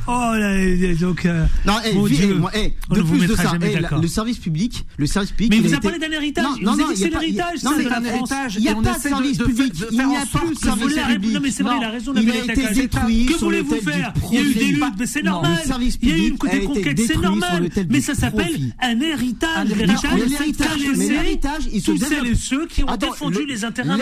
[0.07, 0.55] Oh là,
[0.99, 1.25] donc.
[1.25, 4.07] Euh, non, eh, hey, Dieu, moi, eh, hey, de plus de ça, eh, la, le
[4.07, 5.51] service public, le service public.
[5.51, 6.45] Mais vous a parlé d'un héritage.
[6.61, 7.63] Non, non, c'est l'héritage.
[7.63, 8.55] Non, c'est un héritage.
[8.55, 9.73] Il n'y a pas de service public.
[9.91, 11.33] Il n'y a plus de service public.
[11.33, 12.13] Non, mais c'est vrai, il a raison.
[12.15, 13.25] Il a été détruit.
[13.25, 15.57] Que voulez-vous faire Il y a eu des luttes, mais c'est normal.
[16.01, 17.69] Il y a eu une côté conquête, c'est normal.
[17.89, 19.69] Mais ça s'appelle un héritage.
[19.69, 22.09] L'héritage, il se développe.
[22.09, 23.97] celles et ceux qui ont défendu les intérêts.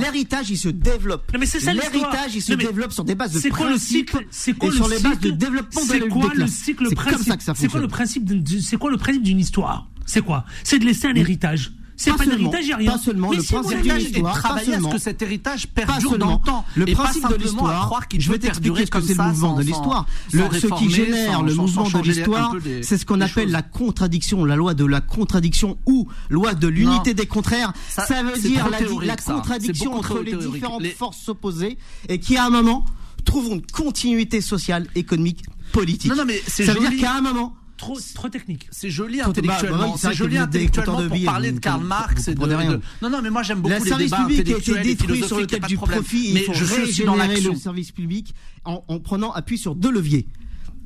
[0.00, 1.30] L'héritage, il se développe.
[1.32, 5.03] L'héritage, il se développe sur des bases de principes et sur les
[5.70, 6.88] c'est quoi le cycle
[7.54, 7.66] C'est
[8.78, 9.88] quoi le principe d'une histoire?
[10.06, 10.44] C'est quoi?
[10.62, 11.72] C'est de laisser un héritage.
[11.96, 12.92] C'est pas, pas héritage il rien.
[12.92, 14.34] Pas seulement mais le si principe de l'histoire.
[14.34, 16.64] Travailler à que cet héritage perdure dans le temps.
[16.74, 20.06] Le principe de l'histoire, je vais t'expliquer ce que c'est le mouvement de l'histoire.
[20.32, 24.74] Ce qui génère le mouvement de l'histoire, c'est ce qu'on appelle la contradiction, la loi
[24.74, 27.72] de la contradiction ou loi de l'unité des contraires.
[27.88, 31.78] Ça, veut dire la, contradiction entre les différentes forces opposées
[32.08, 32.84] et qui à un moment
[33.24, 36.10] trouvons une continuité sociale, économique, politique.
[36.10, 38.68] Non, non, mais c'est Ça veut dire qu'à un moment, Trop, trop, technique.
[38.70, 39.78] C'est joli intellectuellement.
[39.78, 43.10] Bah, bah c'est joli intellectuellement de pour parler de Karl Marx et de, de, Non,
[43.10, 45.64] non, mais moi j'aime beaucoup le les débats intellectuels a été détruit sur le thème
[45.64, 46.30] du profit.
[46.34, 47.52] Mais je suis dans l'action.
[47.52, 48.32] Le service public
[48.64, 50.26] en prenant appui sur deux leviers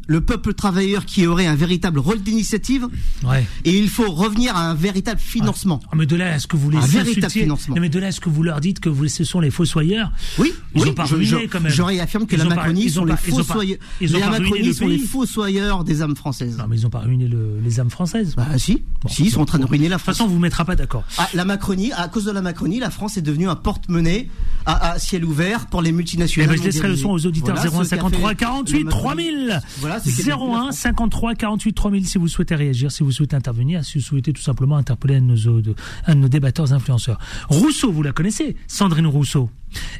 [0.08, 2.88] le peuple travailleur qui aurait un véritable rôle d'initiative.
[3.24, 3.46] Ouais.
[3.64, 5.80] Et il faut revenir à un véritable financement.
[5.92, 7.76] Ah, mais de là ce que vous les un véritable financement.
[7.78, 10.10] Mais de là à ce que vous leur dites que ce sont les fossoyeurs.
[10.38, 11.70] Oui, ils oui, ont pas ruiné, je, quand même.
[11.70, 13.78] Je réaffirme que la Macronie sont les fossoyeurs.
[14.00, 16.56] La des âmes françaises.
[16.56, 17.30] Non, mais ils n'ont pas ruiné
[17.62, 18.34] les âmes françaises.
[18.34, 20.06] Bah si, si, ils sont en train de ruiner la France.
[20.06, 21.04] De toute façon, on ne vous mettra pas d'accord.
[21.18, 24.28] Ah, la Macronie, à cause de la Macronie, la France est devenue un porte-monnaie
[24.64, 26.50] à, ciel ouvert pour les multinationales.
[26.54, 29.60] Eh ben, je laisserai le son aux auditeurs voilà, 48 3000.
[29.80, 34.04] Voilà 01 53 48 3000 si vous souhaitez réagir, si vous souhaitez intervenir, si vous
[34.04, 37.18] souhaitez tout simplement interpeller un de nos, nos débatteurs influenceurs.
[37.48, 39.50] Rousseau, vous la connaissez, Sandrine Rousseau.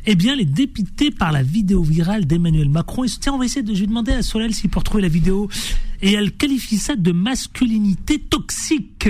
[0.06, 3.04] Eh bien, elle est dépitée par la vidéo virale d'Emmanuel Macron.
[3.04, 5.48] Et tiens, on va essayer de, lui demander à Solal s'il peut retrouver la vidéo.
[6.00, 9.08] Et elle qualifie ça de masculinité toxique.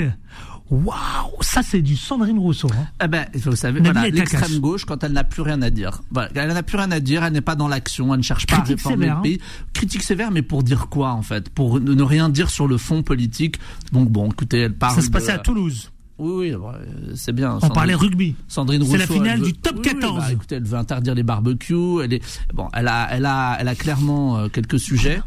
[0.71, 0.95] Waouh,
[1.41, 2.69] ça c'est du Sandrine Rousseau.
[2.73, 2.87] Hein.
[3.03, 6.03] Eh ben, vous savez, l'extrême voilà, gauche quand elle n'a plus rien à dire.
[6.35, 8.57] Elle n'a plus rien à dire, elle n'est pas dans l'action, elle ne cherche pas
[8.57, 9.23] Critique à réformer sévère, le hein.
[9.23, 9.41] pays.
[9.73, 11.49] Critique sévère, mais pour dire quoi en fait?
[11.49, 13.57] Pour ne rien dire sur le fond politique.
[13.93, 14.97] Donc bon, écoutez, elle parle.
[14.97, 15.91] Ça se passait à Toulouse.
[16.19, 16.79] Oui, oui, bah,
[17.15, 17.53] c'est bien.
[17.55, 18.35] On Sandrine, parlait rugby.
[18.49, 18.93] Sandrine Rousseau.
[18.93, 20.19] C'est la finale du top 14.
[20.19, 22.03] Bah, écoutez, elle veut interdire les barbecues.
[22.03, 22.69] Elle est bon.
[22.75, 25.23] Elle a, elle a, elle a clairement euh, quelques sujets.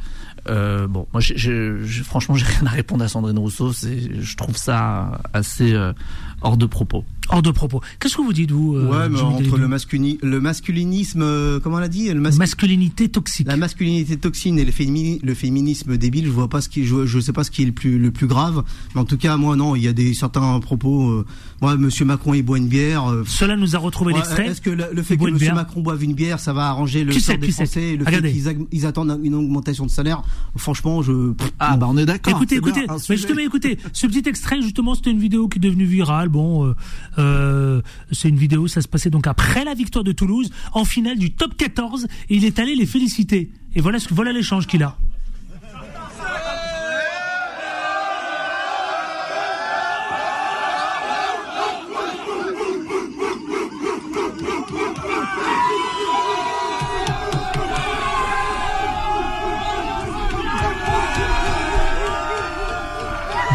[0.50, 3.72] Euh, bon, moi, je, franchement, j'ai rien à répondre à Sandrine Rousseau.
[3.72, 5.94] Je trouve ça assez euh,
[6.42, 7.06] hors de propos.
[7.30, 7.82] Hors de propos.
[8.00, 11.88] Qu'est-ce que vous dites, vous euh, Ouais, mais entre le, masculinisme, euh, comment on l'a
[11.88, 13.48] dit le mascul Masculinité toxique.
[13.48, 14.72] La masculinité toxine et le,
[15.34, 17.72] féminisme débile, je vois pas ce qui, je, je, sais pas ce qui est le
[17.72, 18.64] plus, le plus grave.
[18.94, 21.10] Mais en tout cas, moi, non, il y a des certains propos.
[21.10, 21.26] Euh,
[21.62, 23.10] ouais, Monsieur Macron, il boit une bière.
[23.10, 24.48] Euh, Cela nous a retrouvé l'extrait.
[24.48, 25.54] Est-ce que le, fait que Monsieur.
[25.54, 28.34] Macron boive une bière, ça va arranger le sort des Français Le Regardez.
[28.34, 30.22] fait qu'ils attendent une augmentation de salaire?
[30.56, 31.34] Franchement, je.
[31.60, 32.34] Ah, bah on est d'accord.
[32.34, 35.62] Écoutez, est écoutez, mais justement, écoutez, ce petit extrait, justement, c'était une vidéo qui est
[35.62, 36.30] devenue virale.
[36.30, 36.66] Bon.
[36.66, 36.74] Euh,
[37.18, 37.82] euh,
[38.12, 41.32] c'est une vidéo, ça se passait donc après la victoire de Toulouse, en finale du
[41.32, 42.08] top 14.
[42.30, 43.52] Et il est allé les féliciter.
[43.76, 44.98] Et voilà ce voilà l'échange qu'il a.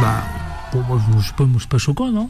[0.00, 0.22] Bah,
[0.70, 2.28] pour moi, je suis pas, pas choquant, non?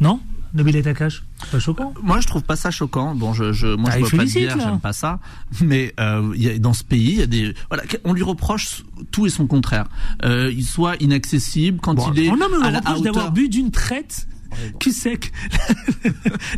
[0.00, 0.20] Non?
[0.54, 1.22] Nabil Takash
[1.52, 3.14] Pas choquant Moi, je trouve pas ça choquant.
[3.14, 5.20] Bon, je, je moi, Ah, je bois pas de bière, j'aime pas ça.
[5.62, 8.84] Mais euh, y a, dans ce pays, il y a des, voilà, on lui reproche
[9.10, 9.86] tout et son contraire.
[10.24, 13.48] Euh, il soit inaccessible quand il est Oh mais on à reproche à d'avoir bu
[13.48, 14.26] d'une traite
[14.78, 15.32] cul sec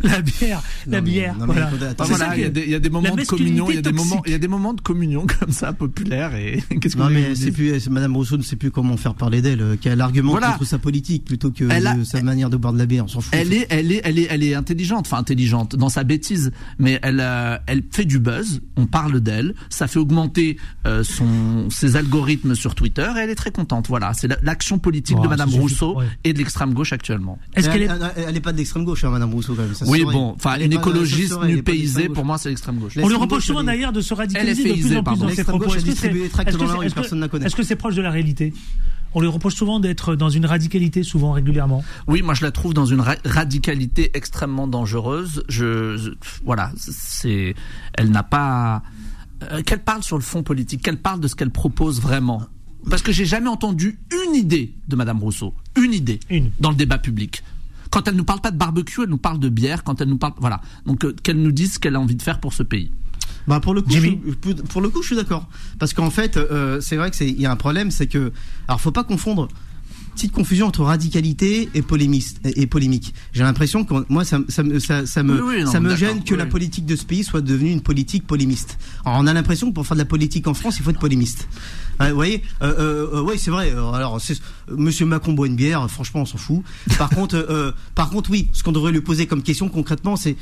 [0.03, 1.35] la bière, la bière.
[1.37, 1.69] non, voilà.
[1.89, 3.75] attends, voilà, il y a que- des, il y a des moments de communion, il
[3.75, 4.23] y a des moments, toxique.
[4.27, 7.29] il y a des moments de communion comme ça populaires et qu'est-ce que voulez mais
[7.29, 10.31] que c'est plus Madame Rousseau ne sait plus comment faire parler d'elle, euh, qu'elle argumente
[10.31, 10.51] Voilà.
[10.53, 13.05] contre sa politique plutôt que Elle a- de sa manière de boire de la bière.
[13.05, 13.33] On s'en fout.
[13.33, 16.99] Elle est, elle est, elle est, elle est intelligente, enfin intelligente dans sa bêtise, mais
[17.01, 18.61] elle, euh, elle fait du buzz.
[18.77, 23.35] On parle d'elle, ça fait augmenter euh, son, ses algorithmes sur Twitter, et elle est
[23.35, 23.87] très contente.
[23.87, 26.05] Voilà, c'est la- l'action politique de Madame Rousseau ouais.
[26.23, 27.39] et de l'extrême gauche actuellement.
[27.55, 29.63] Est-ce elle, qu'elle est elle- elle est pas de l'extrême gauche, hein, Madame Rousseau quand
[29.63, 29.73] même.
[29.73, 32.49] ça se Oui, bon, enfin Elle écologiste elle nu est d'extrême paysée, pour moi c'est
[32.49, 32.93] l'extrême gauche.
[33.01, 35.29] On lui reproche souvent d'ailleurs de se radicaliser Elle est de plus en plus dans
[35.29, 35.65] ses propos.
[35.65, 36.99] Est-ce elle que c'est distribue des tracts est-ce que dans la c'est- rue, est-ce que-
[37.01, 37.45] personne ne la connaît.
[37.45, 38.53] est-ce que c'est proche de la réalité?
[39.13, 41.83] On lui reproche souvent d'être dans une radicalité souvent régulièrement.
[42.07, 45.43] Oui, moi je la trouve dans une ra- radicalité extrêmement dangereuse.
[45.49, 46.11] Je, je-
[46.45, 47.53] voilà, c'est,
[47.97, 48.83] elle n'a pas,
[49.51, 52.43] euh, qu'elle parle sur le fond politique, qu'elle parle de ce qu'elle propose vraiment.
[52.89, 56.49] Parce que j'ai jamais entendu une idée de Madame Rousseau, une idée Une.
[56.61, 57.43] dans le débat public.
[57.91, 59.83] Quand elle nous parle pas de barbecue, elle nous parle de bière.
[59.83, 60.61] Quand elle nous parle, voilà.
[60.85, 62.91] Donc euh, qu'elle nous dise ce qu'elle a envie de faire pour ce pays.
[63.47, 64.19] Bah pour le coup, Jimmy.
[64.25, 65.47] je, pour le coup, je suis d'accord.
[65.77, 68.31] Parce qu'en fait, euh, c'est vrai que c'est il y a un problème, c'est que
[68.67, 69.47] alors faut pas confondre
[70.13, 73.13] petite confusion entre radicalité et polémiste et, polémique.
[73.33, 75.95] J'ai l'impression que moi ça, me- ça, ça, ça me Oui, oui, non, ça me
[75.95, 76.49] gêne que oui, la oui.
[76.49, 78.77] politique de ce pays soit devenue une politique polémiste.
[79.05, 80.99] Alors, on a l'impression que pour faire de la politique en France, il faut être
[80.99, 81.47] polémiste.
[81.99, 83.71] Ouais, vous voyez, euh, euh, euh, ouais, c'est vrai.
[83.71, 84.19] Alors,
[84.69, 86.63] Monsieur Macron boit une bière, franchement, on s'en fout.
[86.97, 90.35] Par contre, euh, par contre, oui, ce qu'on devrait lui poser comme question concrètement, c'est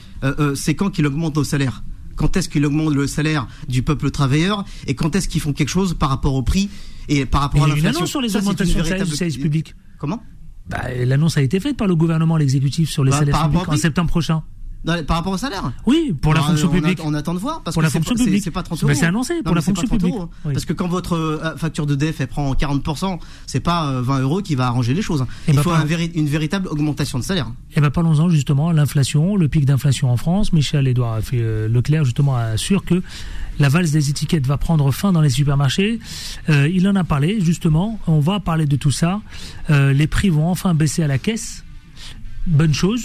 [0.55, 1.83] c'est quand qu'il augmente nos salaires
[2.19, 5.69] quand est-ce qu'il augmente le salaire du peuple travailleur et quand est-ce qu'ils font quelque
[5.69, 6.69] chose par rapport au prix
[7.07, 7.99] et par rapport Il y à l'inflation.
[7.99, 9.73] annonce sur les Ça, augmentations de véritable- service public.
[9.97, 10.21] Comment?
[10.69, 13.77] Bah, L'annonce a été faite par le gouvernement, l'exécutif, sur les Bah, salaires publics en
[13.77, 14.43] septembre prochain.
[14.85, 16.99] Par rapport au salaire Oui, pour la Alors, fonction on a- publique.
[17.03, 18.43] On attend de voir parce Pour que la fonction publique.
[18.43, 18.97] C'est pas 30 Bah, euros.
[18.99, 20.15] c'est annoncé, Non, pour la fonction 30 publique.
[20.15, 20.29] euros, hein.
[20.45, 20.53] Oui.
[20.53, 24.19] Parce que quand votre euh, facture de DEF elle prend 40%, c'est pas euh, 20
[24.21, 25.25] euros qui va arranger les choses.
[25.47, 27.51] Et Il bah, faut un une véritable augmentation de salaire.
[27.75, 30.53] Eh ben parlons-en justement, l'inflation, le pic d'inflation en France.
[30.53, 33.01] Michel Edouard fait, euh, Leclerc justement assure que
[33.59, 35.99] la valse des étiquettes va prendre fin dans les supermarchés.
[36.49, 37.99] Euh, il en a parlé justement.
[38.07, 39.19] On va parler de tout ça.
[39.69, 41.65] Euh, les prix vont enfin baisser à la caisse.
[42.47, 43.01] Bonne chose.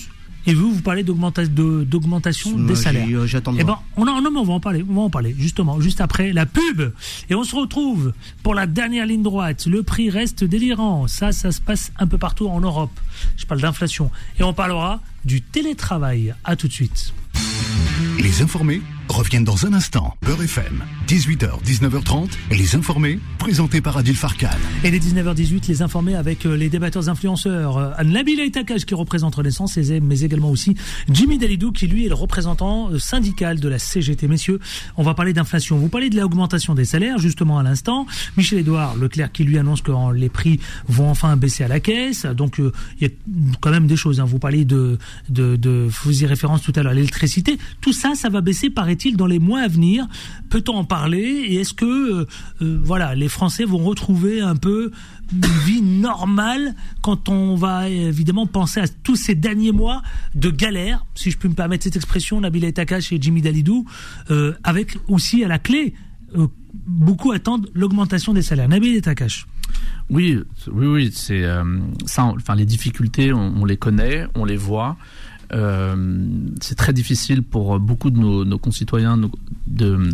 [0.47, 3.07] Et vous, vous parlez de- d'augmentation des salaires.
[3.11, 4.85] euh, J'attends Eh ben, on en, on va en parler.
[4.89, 6.83] On va en parler justement juste après la pub.
[7.31, 9.67] Et on se retrouve pour la dernière ligne droite.
[9.67, 11.07] Le prix reste délirant.
[11.09, 12.99] Ça, ça se passe un peu partout en Europe.
[13.37, 14.11] Je parle d'inflation.
[14.39, 16.35] Et on parlera du télétravail.
[16.45, 17.15] À tout de suite.
[18.21, 20.17] Les informés reviennent dans un instant.
[20.23, 22.31] Beurre FM, 18h, 19h30.
[22.51, 24.49] Les informés, présentés par Adil Farkan.
[24.83, 27.77] Et les 19h18, les informés avec euh, les débatteurs influenceurs.
[27.79, 30.75] Euh, Nabil Aitakash qui représente Renaissance, et- mais également aussi
[31.11, 34.27] Jimmy Dalidou qui lui est le représentant euh, syndical de la CGT.
[34.29, 34.59] Messieurs,
[34.97, 35.77] on va parler d'inflation.
[35.79, 38.07] Vous parlez de l'augmentation des salaires justement à l'instant.
[38.37, 42.25] Michel Edouard Leclerc qui lui annonce que les prix vont enfin baisser à la caisse.
[42.27, 43.11] Donc il y a
[43.61, 44.21] quand même des choses.
[44.21, 44.25] hein.
[44.25, 44.99] Vous parlez de,
[45.29, 47.59] de, de vous faisiez référence tout à l'heure l'électricité.
[47.81, 50.07] Tout ça, ça va baisser, paraît-il, dans les mois à venir.
[50.51, 52.27] Peut-on en parler Et est-ce que euh,
[52.63, 54.91] euh, voilà, les Français vont retrouver un peu
[55.33, 60.03] une vie normale quand on va évidemment penser à tous ces derniers mois
[60.35, 63.85] de galère, si je peux me permettre cette expression, Nabil Takash et Jimmy Dalidou,
[64.31, 65.95] euh, avec aussi à la clé,
[66.87, 68.69] beaucoup attendent l'augmentation des salaires.
[68.69, 69.47] Nabil Takash.
[70.11, 70.39] Oui,
[70.71, 71.45] oui, oui, c'est
[72.05, 72.25] ça.
[72.25, 74.97] Enfin, les difficultés, on les connaît, on les voit.
[75.53, 76.27] Euh,
[76.61, 79.31] c'est très difficile pour beaucoup de nos, nos concitoyens nos-
[79.67, 80.11] de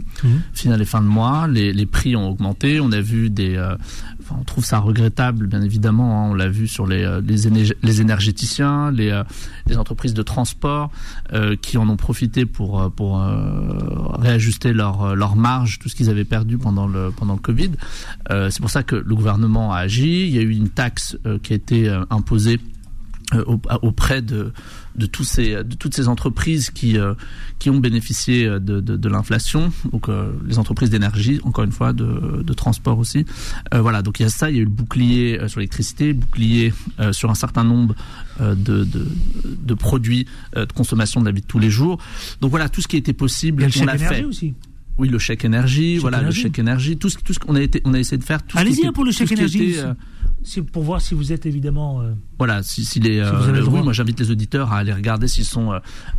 [0.52, 1.46] finir les fins de mois.
[1.48, 2.80] Les, les prix ont augmenté.
[2.80, 3.56] On a vu des.
[3.56, 3.74] euh,
[4.20, 6.24] enfin, on trouve ça regrettable, bien évidemment.
[6.26, 6.30] hein.
[6.30, 9.22] on l'a vu sur les, euh, les, énergéticiens, les,
[9.66, 10.90] les entreprises de transport
[11.62, 13.22] qui en ont profité pour, pour
[14.18, 17.70] réajuster leur, leur marge, tout ce qu'ils avaient perdu pendant le, pendant le Covid.
[18.28, 20.26] C'est pour ça que le gouvernement a agi.
[20.26, 22.60] Il y a eu une taxe qui a été imposée
[23.46, 24.52] au- auprès de,
[24.96, 27.14] de, tous ces, de toutes ces entreprises qui, euh,
[27.58, 31.72] qui ont bénéficié euh, de, de, de l'inflation, donc euh, les entreprises d'énergie, encore une
[31.72, 33.24] fois, de, de transport aussi.
[33.74, 35.60] Euh, voilà, donc il y a ça, il y a eu le bouclier euh, sur
[35.60, 37.94] l'électricité, bouclier euh, sur un certain nombre
[38.40, 39.06] euh, de, de,
[39.44, 40.26] de produits
[40.56, 41.98] euh, de consommation de la vie de tous les jours.
[42.40, 44.24] Donc voilà, tout ce qui était possible, Il y a le on l'a fait.
[44.24, 44.54] aussi.
[44.98, 46.38] Oui, le chèque énergie, Chèque voilà, énergie.
[46.38, 48.40] le chèque énergie, tout ce, tout ce qu'on a été, on a essayé de faire.
[48.54, 49.70] Allez-y hein, pour le chèque énergie.
[49.70, 49.94] était, euh,
[50.42, 52.02] si- pour voir si vous êtes évidemment.
[52.02, 53.82] euh, Voilà, si, si les, Si euh, vous avez le oui, droit.
[53.82, 55.72] moi j'invite les auditeurs à aller regarder s'ils sont.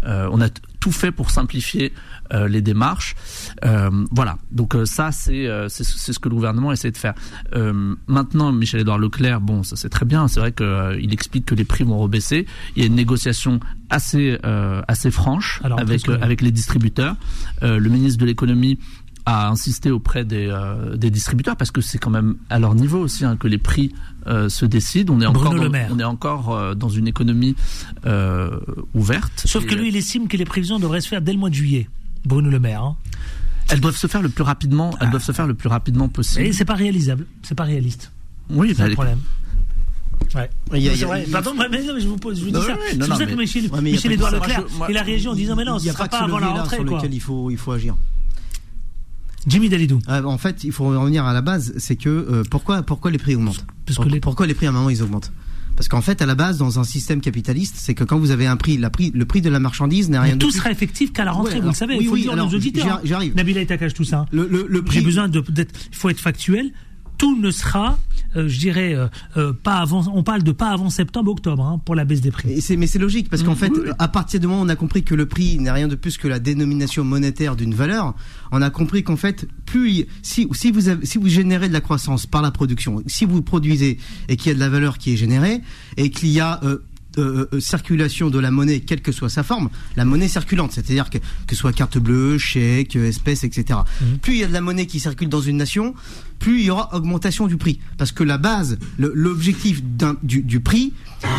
[0.04, 0.48] on a
[0.82, 1.94] tout fait pour simplifier
[2.34, 3.16] euh, les démarches.
[3.64, 7.14] Euh, voilà, donc euh, ça c'est euh, c'est ce que le gouvernement essaie de faire.
[7.54, 10.28] Euh, maintenant, Michel-Édouard Leclerc, bon, ça c'est très bien.
[10.28, 12.46] C'est vrai qu'il explique que les prix vont rebaisser.
[12.76, 13.60] Il y a une négociation
[13.90, 17.16] assez euh, assez franche Alors, avec euh, avec les distributeurs.
[17.62, 18.80] Euh, le ministre de l'économie
[19.26, 23.00] a insisté auprès des, euh, des distributeurs parce que c'est quand même à leur niveau
[23.00, 23.94] aussi hein, que les prix
[24.28, 25.14] euh, se décident.
[25.14, 25.90] On est Bruno encore, Le dans, Maire.
[25.92, 27.56] on est encore euh, dans une économie
[28.06, 28.60] euh,
[28.94, 29.44] ouverte.
[29.46, 31.50] Sauf Et, que lui, il estime que les prévisions devraient se faire dès le mois
[31.50, 31.88] de juillet.
[32.26, 32.84] Bruno Le Maire.
[32.84, 32.96] Hein.
[33.70, 34.92] elles doivent se faire le plus rapidement.
[35.02, 36.46] Elles doivent se faire le plus rapidement possible.
[36.46, 37.26] Et c'est pas réalisable.
[37.44, 38.12] C'est pas réaliste.
[38.50, 39.20] oui, C'est bah, le problème.
[40.36, 40.50] Ouais.
[40.74, 41.24] Il y a- C'est il y a- vrai.
[41.32, 42.68] Pardon, mais non, mais je vous pose, je vous dis Non, ça.
[42.74, 44.32] oui, oui, C'est non, pour non, ça que mais- Michel, il a Michel Édouard.
[44.32, 45.94] Leclerc Moi, je- moi- et la région en disant mais non, il ce n'y a
[45.94, 46.76] sera pas avant la rentrée.
[46.78, 46.98] sur Quoi.
[46.98, 47.96] lequel il faut, il faut agir.
[49.48, 50.00] Jimmy Dalidou.
[50.08, 53.18] Euh, en fait, il faut revenir à la base, c'est que euh, pourquoi, pourquoi les
[53.18, 55.32] prix augmentent Parce que Pour- les- Pourquoi les prix à un moment ils augmentent
[55.76, 58.46] Parce qu'en fait, à la base, dans un système capitaliste, c'est que quand vous avez
[58.46, 60.58] un prix, la prix le prix de la marchandise n'est rien Mais de tout plus.
[60.58, 61.96] sera effectif qu'à la rentrée, Ouais, vous le savez.
[61.96, 62.88] oui, il faut oui, le dire alors, nos auditeurs.
[62.88, 63.02] hein.
[63.04, 63.36] j'y arrive.
[63.36, 64.26] Nabila Etakash, tout ça.
[64.32, 65.74] Le, le, le J'ai besoin de d'être.
[65.92, 66.72] Il faut être factuel.
[67.22, 68.00] Tout ne sera,
[68.36, 69.06] euh, je dirais, euh,
[69.38, 70.04] euh, pas avant.
[70.12, 72.50] On parle de pas avant septembre-octobre hein, pour la baisse des prix.
[72.52, 74.76] Et mais c'est logique parce qu'en Mmh, fait, à partir du moment où on a
[74.76, 78.16] compris que le prix n'est rien de plus que la dénomination monétaire d'une valeur,
[78.52, 81.82] on a compris qu'en fait, plus si si vous avez, si vous générez de la
[81.82, 85.14] croissance par la production, si vous produisez et qu'il y a de la valeur qui
[85.14, 85.62] est générée
[85.98, 86.80] et qu'il y a euh,
[87.18, 91.10] euh, euh, circulation de la monnaie, quelle que soit sa forme, la monnaie circulante, c'est-à-dire
[91.10, 93.80] que que ce soit carte bleue, chèque, espèce, etc.
[94.22, 95.94] Plus il y a de la monnaie qui circule dans une nation,
[96.40, 99.82] plus il y aura augmentation du prix, parce que la base, l'objectif
[100.24, 100.94] du, du prix,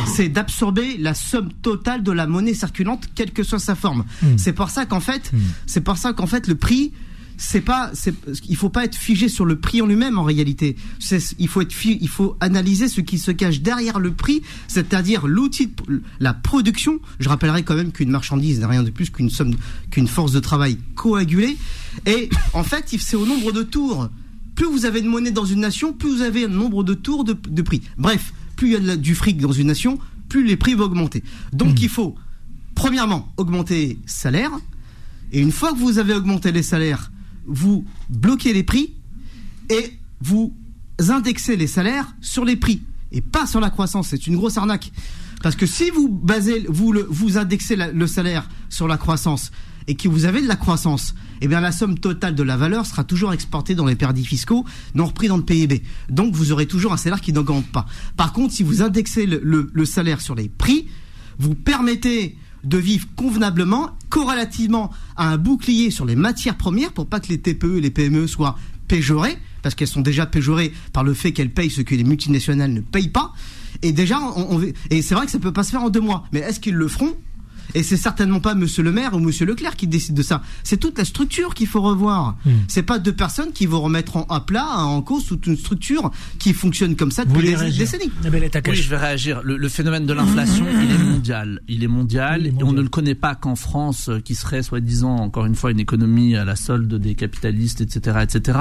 [0.06, 4.04] c'est d'absorber la somme totale de la monnaie circulante, quelle que soit sa forme.
[4.36, 5.32] C'est pour ça qu'en fait,
[5.66, 6.92] c'est pour ça qu'en fait le prix
[7.36, 8.14] c'est pas, c'est,
[8.48, 10.76] il faut pas être figé sur le prix en lui-même en réalité.
[10.98, 15.26] C'est, il faut être, il faut analyser ce qui se cache derrière le prix, c'est-à-dire
[15.26, 17.00] l'outil, de- la production.
[17.18, 19.54] Je rappellerai quand même qu'une marchandise n'est rien de plus qu'une somme,
[19.90, 21.56] qu'une force de travail coagulée.
[22.06, 24.08] Et en fait, c'est au nombre de tours.
[24.54, 27.24] Plus vous avez de monnaie dans une nation, plus vous avez un nombre de tours
[27.24, 27.82] de, de prix.
[27.98, 30.84] Bref, plus il y a de du fric dans une nation, plus les prix vont
[30.84, 31.22] augmenter.
[31.52, 32.14] Donc il faut,
[32.74, 34.50] premièrement, augmenter salaire.
[35.32, 37.10] Et une fois que vous avez augmenté les salaires,
[37.46, 38.94] vous bloquez les prix
[39.70, 40.54] et vous
[41.08, 44.08] indexez les salaires sur les prix et pas sur la croissance.
[44.08, 44.92] C'est une grosse arnaque.
[45.42, 49.50] Parce que si vous basez, vous, vous indexez le salaire sur la croissance
[49.88, 52.86] et que vous avez de la croissance, eh bien la somme totale de la valeur
[52.86, 54.64] sera toujours exportée dans les paradis fiscaux,
[54.94, 55.82] non repris dans le PIB.
[56.08, 57.86] Donc vous aurez toujours un salaire qui n'augmente pas.
[58.16, 60.86] Par contre, si vous indexez le salaire sur les prix,
[61.38, 67.20] vous permettez de vivre convenablement, corrélativement à un bouclier sur les matières premières pour pas
[67.20, 68.56] que les TPE et les PME soient
[68.88, 72.72] péjorées, parce qu'elles sont déjà péjorées par le fait qu'elles payent ce que les multinationales
[72.72, 73.32] ne payent pas.
[73.82, 76.00] Et déjà, on, on- et c'est vrai que ça peut pas se faire en deux
[76.00, 76.24] mois.
[76.32, 77.14] Mais est-ce qu'ils le feront?
[77.74, 80.42] Et c'est certainement pas Monsieur le Maire ou Monsieur Leclerc qui décide de ça.
[80.62, 82.36] C'est toute la structure qu'il faut revoir.
[82.68, 86.10] C'est pas deux personnes qui vont remettre en, à plat, en cause toute une structure
[86.38, 88.12] qui fonctionne comme ça depuis des réagir décennies.
[88.22, 88.76] Nabila Etakash.
[88.76, 89.40] Oui, je vais réagir.
[89.42, 91.60] Le, le phénomène de l'inflation, il est mondial.
[91.68, 94.34] Il est mondial, Il est et on ne le connaît pas qu'en France, euh, qui
[94.34, 98.58] serait soi-disant encore une fois une économie à la solde des capitalistes, etc., etc.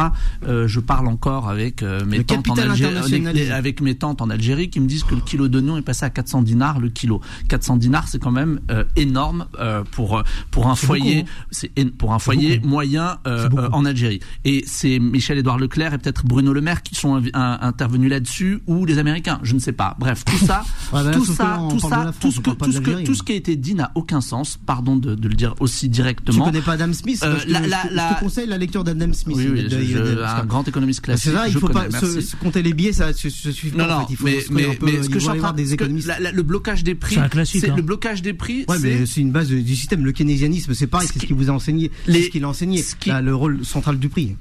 [0.48, 4.22] Euh, je parle encore avec euh, mes Le tantes en Algérie, avec, avec mes tantes
[4.22, 6.90] en Algérie, qui me disent que le kilo d'oignon est passé à 400 dinars le
[6.90, 7.22] kilo.
[7.50, 11.46] 400 dinars, c'est quand même euh, énorme euh, pour euh, pour un foyer, beaucoup, hein.
[11.52, 14.20] c'est pour un foyer moyen euh, euh, en Algérie.
[14.46, 18.86] Et c'est Michel-Édouard Leclerc et peut-être Bruno Le Maire qui sont un- intervenus là-dessus ou
[18.86, 19.96] les Américains, je ne sais pas.
[20.00, 22.72] Bref, tout ça, Ouais, bah là, tout ça, tout ça, tout ce que, tout de
[22.72, 23.04] ce que, l'Algérie.
[23.04, 24.60] tout ce qui a été dit n'a aucun sens.
[24.66, 26.46] Pardon de, de le dire aussi Tu directement.
[26.46, 28.48] connais pas Adam Smith Euh, Parce que la- je, la- te- je la- te conseille
[28.48, 29.36] la lecture d'Adam Smith.
[29.38, 31.32] Oui, de- je- de- un grand économiste classique.
[31.32, 33.86] C'est ça, il faut connais, pas se, se compter les billets, ça ne suffit Non,
[33.86, 33.96] pas.
[33.98, 34.14] en non, fait.
[34.14, 36.10] Il faut mais, se peu, ce que je suis en train des économistes.
[36.34, 37.76] le blocage des prix, C'est un classique, c'est hein.
[37.76, 38.66] le blocage des prix.
[38.68, 40.06] Ouais, c'est- mais c'est une base du système.
[40.06, 41.92] Le keynésianisme, c'est pareil, Ce c'est ce qui- vous a enseigné.
[42.08, 42.82] les- C'est ce qu'il a enseigné.
[42.82, 44.36] ce qui- Là, le rôle central du prix.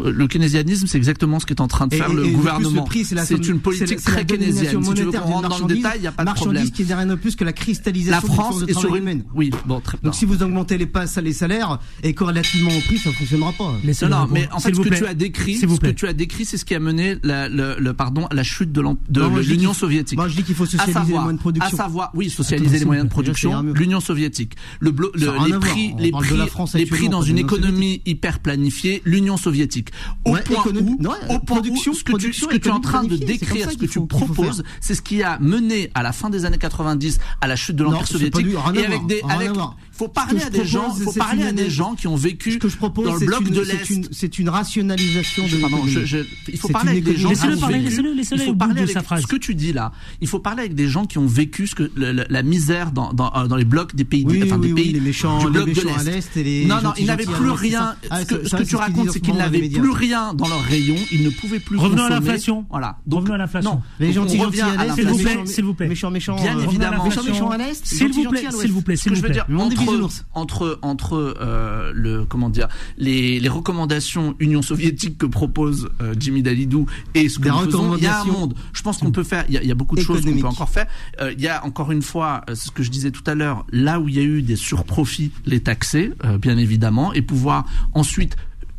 [0.00, 2.28] Le keynésianisme, c'est exactement ce qu'est en train de Et- faire et- le et de
[2.30, 2.82] plus, gouvernement.
[2.82, 4.82] le prix, c'est la une politique la- la très keynésienne.
[4.82, 6.54] Si tu veux qu'on rentre dans le détail, il n'y a pas de problème.
[6.54, 8.72] Marchandise qui n'est rien de plus que la La cristallisation d'une France force de est
[8.72, 9.02] sur travail une.
[9.04, 9.24] humaine.
[9.34, 10.08] Oui, bon, très bien.
[10.08, 10.86] Donc si vous augmentez les,
[11.32, 13.74] salaires et corrélativement au prix, ça ne fonctionnera pas.
[14.08, 16.56] Non, mais en fait, ce que tu as décrit, ce que tu as décrit, c'est
[16.56, 20.16] ce qui a mené la, le, le- pardon, à la chute de de l'Union soviétique.
[20.18, 21.74] Moi, je dis qu'il faut socialiser les moyens de production.
[21.74, 24.56] à savoir, oui, socialiser les moyens de production, l'Union soviétique.
[24.80, 25.12] Le, le-
[25.46, 27.38] les prix, On les parle de prix, la France les actuellement, prix dans de une
[27.38, 29.81] économie hyper planifiée, l'Union soviétique.
[30.24, 32.70] Au Ouais, point où, au point production- où ce que tu, ce que tu es
[32.72, 36.12] en train de décrire, ce que tu proposes, c'est ce qui a mené à la
[36.12, 38.46] fin des années 90 à la chute de l'Empire soviétique.
[38.74, 39.50] et avec des, avec.
[39.92, 42.68] Faut parler à des gens, faut parler à des gens qui ont vécu Ce que
[42.68, 44.08] je propose, dans le bloc une- de l'Est.
[44.12, 45.92] C'est une rationalisation de pardon, l'économie.
[45.92, 48.12] je- je- il faut parler avec des gens économie qui ont Laissez-le parler, vécu- laissez-le-
[48.14, 49.22] laissez-le au bout de sa phrase.
[49.22, 49.92] ce que tu dis là.
[50.20, 53.32] Il faut parler avec des gens qui ont vécu ce que la misère dans, dans,
[53.36, 55.46] euh, dans les blocs des pays, Oui, enfin, oui, des oui, pays les méchants, du
[55.46, 56.36] les bloc de méchants à l'Est.
[56.36, 57.94] et les non, non, ils n'avaient plus rien.
[58.10, 60.96] Ah, ce que, ce tu racontes, c'est qu'ils n'avaient plus rien dans leur rayon.
[61.12, 62.64] Ils ne pouvaient plus Revenons à l'inflation.
[62.70, 62.98] Voilà.
[63.10, 63.82] Revenons à l'inflation.
[64.00, 65.88] Les gentils gentils à l'Est, S'il vous plaît, méchants- s'il vous plaît.
[65.88, 66.36] Méchants méchants.
[66.36, 67.04] Bien évidemment.
[67.04, 67.84] Méchants méchants à l'Est.
[67.86, 69.42] S'il vous plaît, s'il vous plaît, Ce s'il que vous je veux plaît.
[69.88, 76.14] Entre entre entre euh, le comment dire les, les recommandations Union soviétique que propose euh,
[76.18, 78.54] Jimmy Dalidou et ce que nous faisons, il y a un monde.
[78.72, 79.44] Je pense qu'on peut faire.
[79.48, 80.86] Il y a, il y a beaucoup de choses qu'on peut encore faire.
[81.20, 83.64] Euh, il y a encore une fois, euh, ce que je disais tout à l'heure,
[83.70, 87.66] là où il y a eu des surprofits, les taxer, euh, bien évidemment, et pouvoir
[87.94, 88.36] ensuite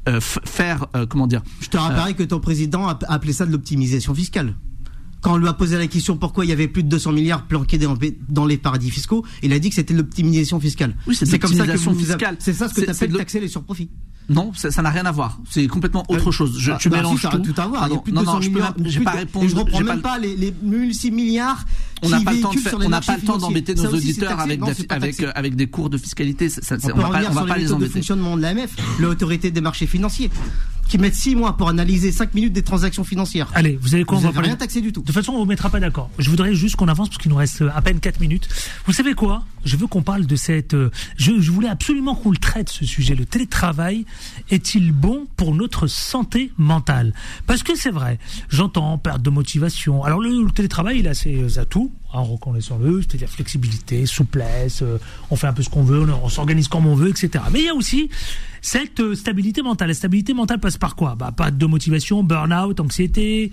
[0.09, 1.41] euh, faire euh, comment dire.
[1.61, 4.53] Je te rappellerai que ton président a appelé ça de l'optimisation fiscale.
[5.23, 7.47] Quand on lui a posé la question pourquoi il y avait plus de 200 milliards
[7.47, 7.95] planqués dans,
[8.29, 10.95] dans les paradis fiscaux, il a dit que c'était de l'optimisation fiscale.
[11.07, 12.35] Oui, c'est comme ça que fiscale.
[12.39, 13.89] C'est ça ce que tu appelles taxer les surprofits.
[14.29, 15.39] Non, ça n'a rien à voir.
[15.49, 16.57] C'est complètement autre Euh, chose.
[16.57, 17.39] Je, ah, tu bah mélanges si, tout.
[17.39, 17.81] tout à voir.
[17.87, 17.97] Il y a Pardon.
[18.03, 19.47] plus de non, 200 non, je peux pas répondre.
[19.49, 21.65] Je reprends même pas les, les 6 milliards.
[22.03, 24.39] On n'a pas le temps de faire, on n'a pas le temps d'embêter nos auditeurs
[24.39, 26.47] avec, Non, des- avec, euh, avec cours de fiscalité.
[26.49, 27.91] Ça- ça- On, on va pas, on va pas les les embêter.
[27.93, 30.29] fonctionnement de l'AMF, l'autorité des marchés financiers,
[30.87, 33.49] qui mettent 6 mois pour analyser 5 minutes des transactions financières.
[33.55, 35.01] Allez, vous savez quoi, Vous on va parler- rien taxé du tout.
[35.01, 36.09] De toute façon, on ne vous mettra pas d'accord.
[36.19, 38.47] Je voudrais juste qu'on avance parce qu'il nous reste euh, à peine 4 minutes.
[38.85, 39.43] Vous savez quoi?
[39.65, 40.73] Je veux qu'on parle de cette...
[40.73, 43.15] euh, Je, je voulais absolument qu'on le traite, ce sujet.
[43.15, 44.05] Le télétravail
[44.49, 47.13] est-il bon pour notre santé mentale?
[47.47, 48.19] Parce que c'est vrai,
[48.49, 50.03] j'entends perte de motivation.
[50.03, 54.99] Alors le, le télétravail, il a ses atouts, hein, reconnaissons-le, c'est-à-dire flexibilité, souplesse, euh,
[55.31, 57.43] on fait un peu ce qu'on veut, on s'organise comme on veut, etc.
[57.51, 58.09] Mais il y a aussi
[58.63, 59.89] cette euh, stabilité mentale.
[59.89, 61.15] La stabilité mentale passe par quoi?
[61.15, 63.51] Bah, Pas de motivation, burn-out, anxiété,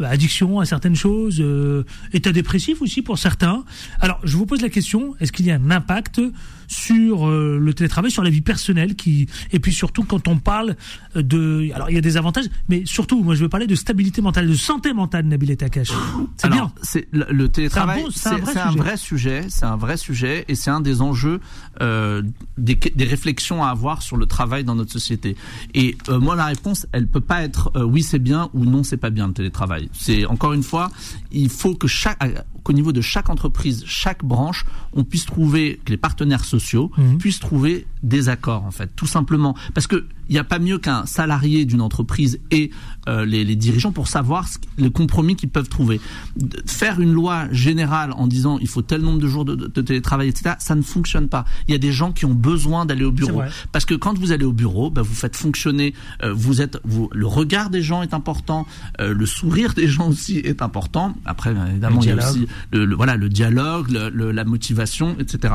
[0.00, 3.64] euh, addiction à certaines choses, euh, état dépressif aussi pour certains.
[4.00, 6.20] Alors, je vous pose la question est-ce qu'il y a un impact
[6.68, 10.76] sur euh, le télétravail, sur la vie personnelle, qui et puis surtout quand on parle
[11.14, 14.20] de, alors il y a des avantages, mais surtout, moi je veux parler de stabilité
[14.22, 15.88] mentale, de santé mentale, Nabil Takash.
[16.36, 16.72] C'est bien.
[16.82, 18.78] C'est le, le télétravail, C'est un bon- vrai un sujet.
[18.82, 21.40] vrai sujet, c'est un vrai sujet, et c'est un des enjeux
[21.82, 22.22] euh,
[22.58, 25.36] des, des réflexions à avoir sur le travail dans notre société.
[25.74, 28.82] Et euh, moi, la réponse, elle peut pas être euh, oui c'est bien ou non
[28.82, 29.88] c'est pas bien le télétravail.
[29.92, 30.90] C'est encore une fois,
[31.32, 35.80] il faut que chaque euh, qu'au niveau de chaque entreprise, chaque branche, on puisse trouver
[35.84, 36.55] que les partenaires sociaux
[36.96, 37.18] Mhm.
[37.18, 40.78] puissent trouver des accords en fait, tout simplement, parce que il n'y a pas mieux
[40.78, 42.70] qu'un salarié d'une entreprise et
[43.08, 46.00] euh, les, les dirigeants pour savoir ce, le compromis qu'ils peuvent trouver.
[46.36, 49.68] De- faire une loi générale en disant il faut tel nombre de jours de, de-
[49.68, 51.44] de télétravail, etc., ça ne fonctionne pas.
[51.68, 53.38] Il y a des gens qui ont besoin d'aller au bureau.
[53.70, 55.94] Parce que quand vous allez au bureau, bah, vous faites fonctionner,
[56.24, 58.66] euh, vous êtes, vous, le regard des gens est important,
[59.00, 61.14] euh, le sourire des gens aussi est important.
[61.24, 65.16] Après, évidemment, il y a aussi le, le- voilà, le dialogue, le- le- la motivation,
[65.20, 65.54] etc.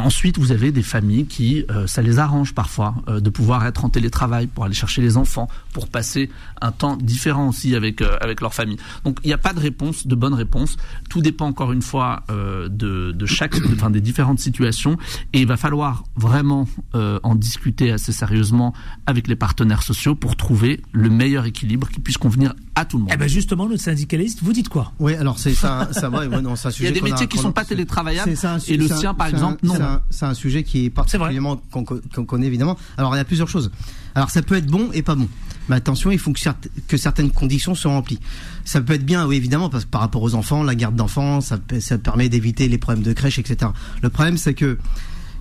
[0.00, 3.84] Ensuite, vous avez des familles qui, euh, ça les arrange parfois euh, de pouvoir être
[3.84, 6.30] en télétravail pour aller chercher les enfants, pour passer
[6.60, 8.78] un temps différent aussi avec euh, avec leur famille.
[9.04, 10.76] Donc, il n'y a pas de réponse, de bonne réponse.
[11.08, 14.96] Tout dépend encore une fois euh, de, de chaque, enfin des différentes situations,
[15.32, 18.74] et il va falloir vraiment euh, en discuter assez sérieusement
[19.06, 23.02] avec les partenaires sociaux pour trouver le meilleur équilibre qui puisse convenir à tout le
[23.04, 23.12] monde.
[23.14, 24.92] Eh ben justement, notre syndicaliste, vous dites quoi?
[24.98, 26.26] Oui, alors c'est ça, ça va.
[26.26, 28.86] Ouais, non, Il y a des métiers qui qu'on- sont pas télétravaillables un et le
[28.86, 29.74] c'est un- sien, par un- exemple, non.
[30.10, 32.76] C'est un, sujet qui est particulièrement qu'on co- qu'on connaît évidemment.
[32.96, 33.70] Alors il y a plusieurs choses.
[34.14, 35.28] Alors ça peut être bon et pas bon.
[35.68, 38.20] Mais attention, il faut que, certes- que certaines conditions soient remplies.
[38.64, 41.40] Ça peut être bien, oui évidemment, parce que par rapport aux enfants, la garde d'enfants,
[41.40, 43.70] ça, ça permet d'éviter les problèmes de crèche, etc.
[44.02, 44.78] Le problème, c'est que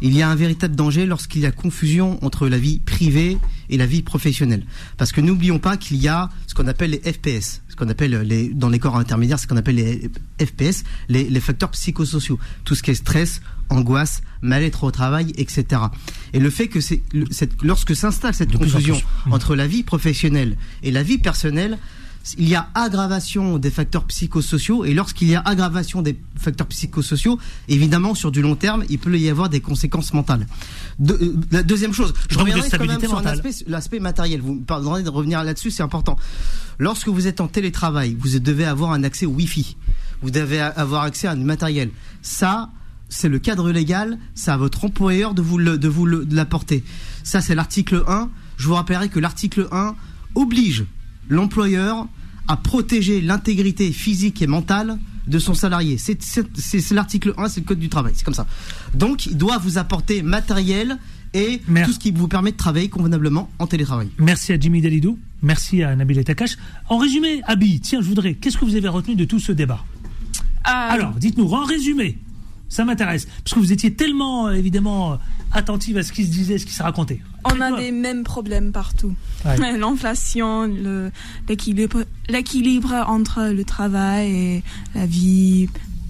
[0.01, 3.37] il y a un véritable danger lorsqu'il y a confusion entre la vie privée
[3.69, 4.65] et la vie professionnelle.
[4.97, 8.21] Parce que n'oublions pas qu'il y a ce qu'on appelle les FPS, ce qu'on appelle
[8.21, 10.09] les, dans les corps intermédiaires, ce qu'on appelle les
[10.39, 12.39] FPS, les, les facteurs psychosociaux.
[12.63, 15.81] Tout ce qui est stress, angoisse, mal-être au travail, etc.
[16.33, 17.01] Et le fait que c'est,
[17.63, 19.31] lorsque s'installe cette confusion plus.
[19.31, 21.77] entre la vie professionnelle et la vie personnelle,
[22.37, 27.39] il y a aggravation des facteurs psychosociaux et lorsqu'il y a aggravation des facteurs psychosociaux,
[27.67, 30.47] évidemment sur du long terme, il peut y avoir des conséquences mentales.
[30.99, 33.21] De- euh, la deuxième chose, je Donc, reviendrai quand même sur
[33.67, 34.41] l'aspect matériel.
[34.41, 36.17] Vous me pardonnerez de revenir là-dessus, c'est important.
[36.79, 39.77] Lorsque vous êtes en télétravail, vous devez avoir un accès au Wi-Fi.
[40.21, 41.91] Vous devez avoir accès à du matériel.
[42.21, 42.69] Ça,
[43.09, 46.83] c'est le cadre légal, c'est à votre employeur de vous le- de vous l'apporter.
[47.23, 48.29] Ça, c'est l'article 1.
[48.57, 49.95] Je vous rappellerai que l'article 1
[50.35, 50.85] oblige
[51.29, 52.07] l'employeur
[52.47, 54.97] à protéger l'intégrité physique et mentale
[55.27, 55.97] de son salarié.
[55.97, 58.47] C'est l'article 1, c'est le code du travail, c'est comme ça.
[58.93, 60.97] Donc, il doit vous apporter matériel
[61.33, 61.89] et Merci.
[61.89, 64.09] tout ce qui vous permet de travailler convenablement en télétravail.
[64.17, 65.19] Merci à Jimmy Dalidou.
[65.41, 66.57] Merci à Nabil Takash.
[66.89, 68.35] En résumé, Abi, tiens, je voudrais.
[68.35, 69.83] Qu'est-ce que vous avez retenu de tout ce débat?
[70.63, 72.17] Alors, dites-nous, en résumé,
[72.69, 73.25] ça m'intéresse.
[73.43, 75.15] Parce que vous étiez tellement, euh, évidemment, euh,
[75.51, 77.21] attentive à ce qui se disait, ce qui se racontait.
[77.45, 79.15] On a des mêmes problèmes partout.
[79.45, 79.57] Ouais.
[79.77, 80.69] L'inflation,
[81.47, 84.63] l'équilibre l'équilibre entre le travail et
[84.95, 85.69] la vie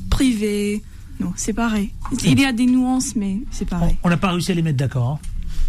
[0.10, 0.84] privée.
[1.20, 1.92] Non, c'est pareil.
[2.24, 3.98] Il y a des nuances, mais c'est pareil.
[4.04, 5.10] On n'a pas réussi à les mettre d'accord.
[5.10, 5.20] hein.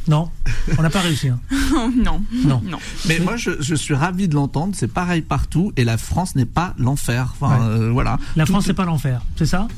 [0.07, 0.31] Non,
[0.79, 1.29] on n'a pas réussi.
[1.29, 1.39] hein.
[1.97, 2.23] non.
[2.45, 2.63] Non.
[3.07, 4.75] Mais moi, je, je suis ravi de l'entendre.
[4.75, 5.71] C'est pareil partout.
[5.77, 7.35] Et la France n'est pas l'enfer.
[7.39, 7.67] Enfin, Ouais.
[7.81, 8.19] euh, voilà.
[8.35, 9.21] La Tout- France, c'est pas l'enfer.
[9.37, 9.69] C'est ça?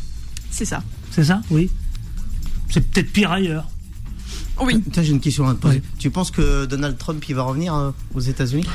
[0.50, 0.82] C'est ça.
[1.10, 1.70] C'est ça Oui.
[2.70, 3.68] C'est peut-être pire ailleurs.
[4.60, 4.82] Oui.
[4.92, 5.82] Tiens, j'ai une question à te poser.
[5.98, 8.66] Tu penses que Donald Trump il va revenir euh, aux États-Unis?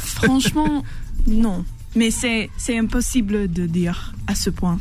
[0.00, 0.82] Franchement,
[1.26, 1.64] non.
[1.96, 4.78] Mais c'est c'est impossible de dire à ce point.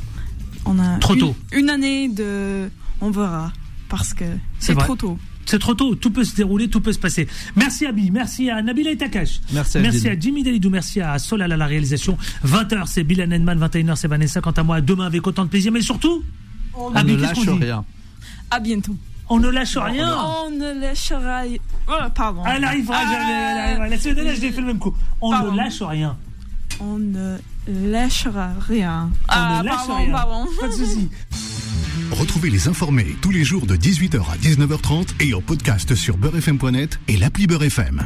[0.65, 1.36] On a Trop une, tôt.
[1.53, 2.69] une année de.
[3.02, 3.53] On verra.
[3.90, 4.26] Parce que
[4.60, 5.18] C'est trop tôt.
[5.48, 7.26] C'est trop tôt, tout peut se dérouler, tout peut se passer.
[7.56, 9.40] Merci Abi, merci à Nabila et Takash.
[9.53, 12.18] Merci à Merci à Jimmy Dalidou, merci à Solal à la réalisation.
[12.45, 14.41] 20h c'est Bill Henman, 21h c'est Vanessa.
[14.41, 16.22] Quant à moi, demain avec autant de plaisir, mais surtout,
[16.76, 17.86] On Abi, ne qu'est-ce qu'on lâche dit rien.
[18.52, 18.95] À bientôt.
[19.30, 20.18] On ne lâche rien.
[20.45, 21.44] On ne lâchera.
[21.88, 22.44] Oh, pardon.
[22.45, 23.88] Elle arrivera jamais, elle arrivera.
[23.90, 24.95] La semaine dernière, je l'ai fait le même coup.
[25.22, 25.52] On Pardon.
[25.53, 26.18] ne lâche rien.
[26.80, 27.38] On ne
[27.68, 29.10] lâchera rien.
[29.14, 30.11] On ah, ne lâche pardon, rien.
[30.11, 30.45] pardon.
[30.60, 31.10] Pas de soucis.
[32.12, 37.00] Retrouvez les informés tous les jours de 18h à 19h30 et en podcast sur beurrefm.net
[37.08, 38.02] et l'appli Beurrefm.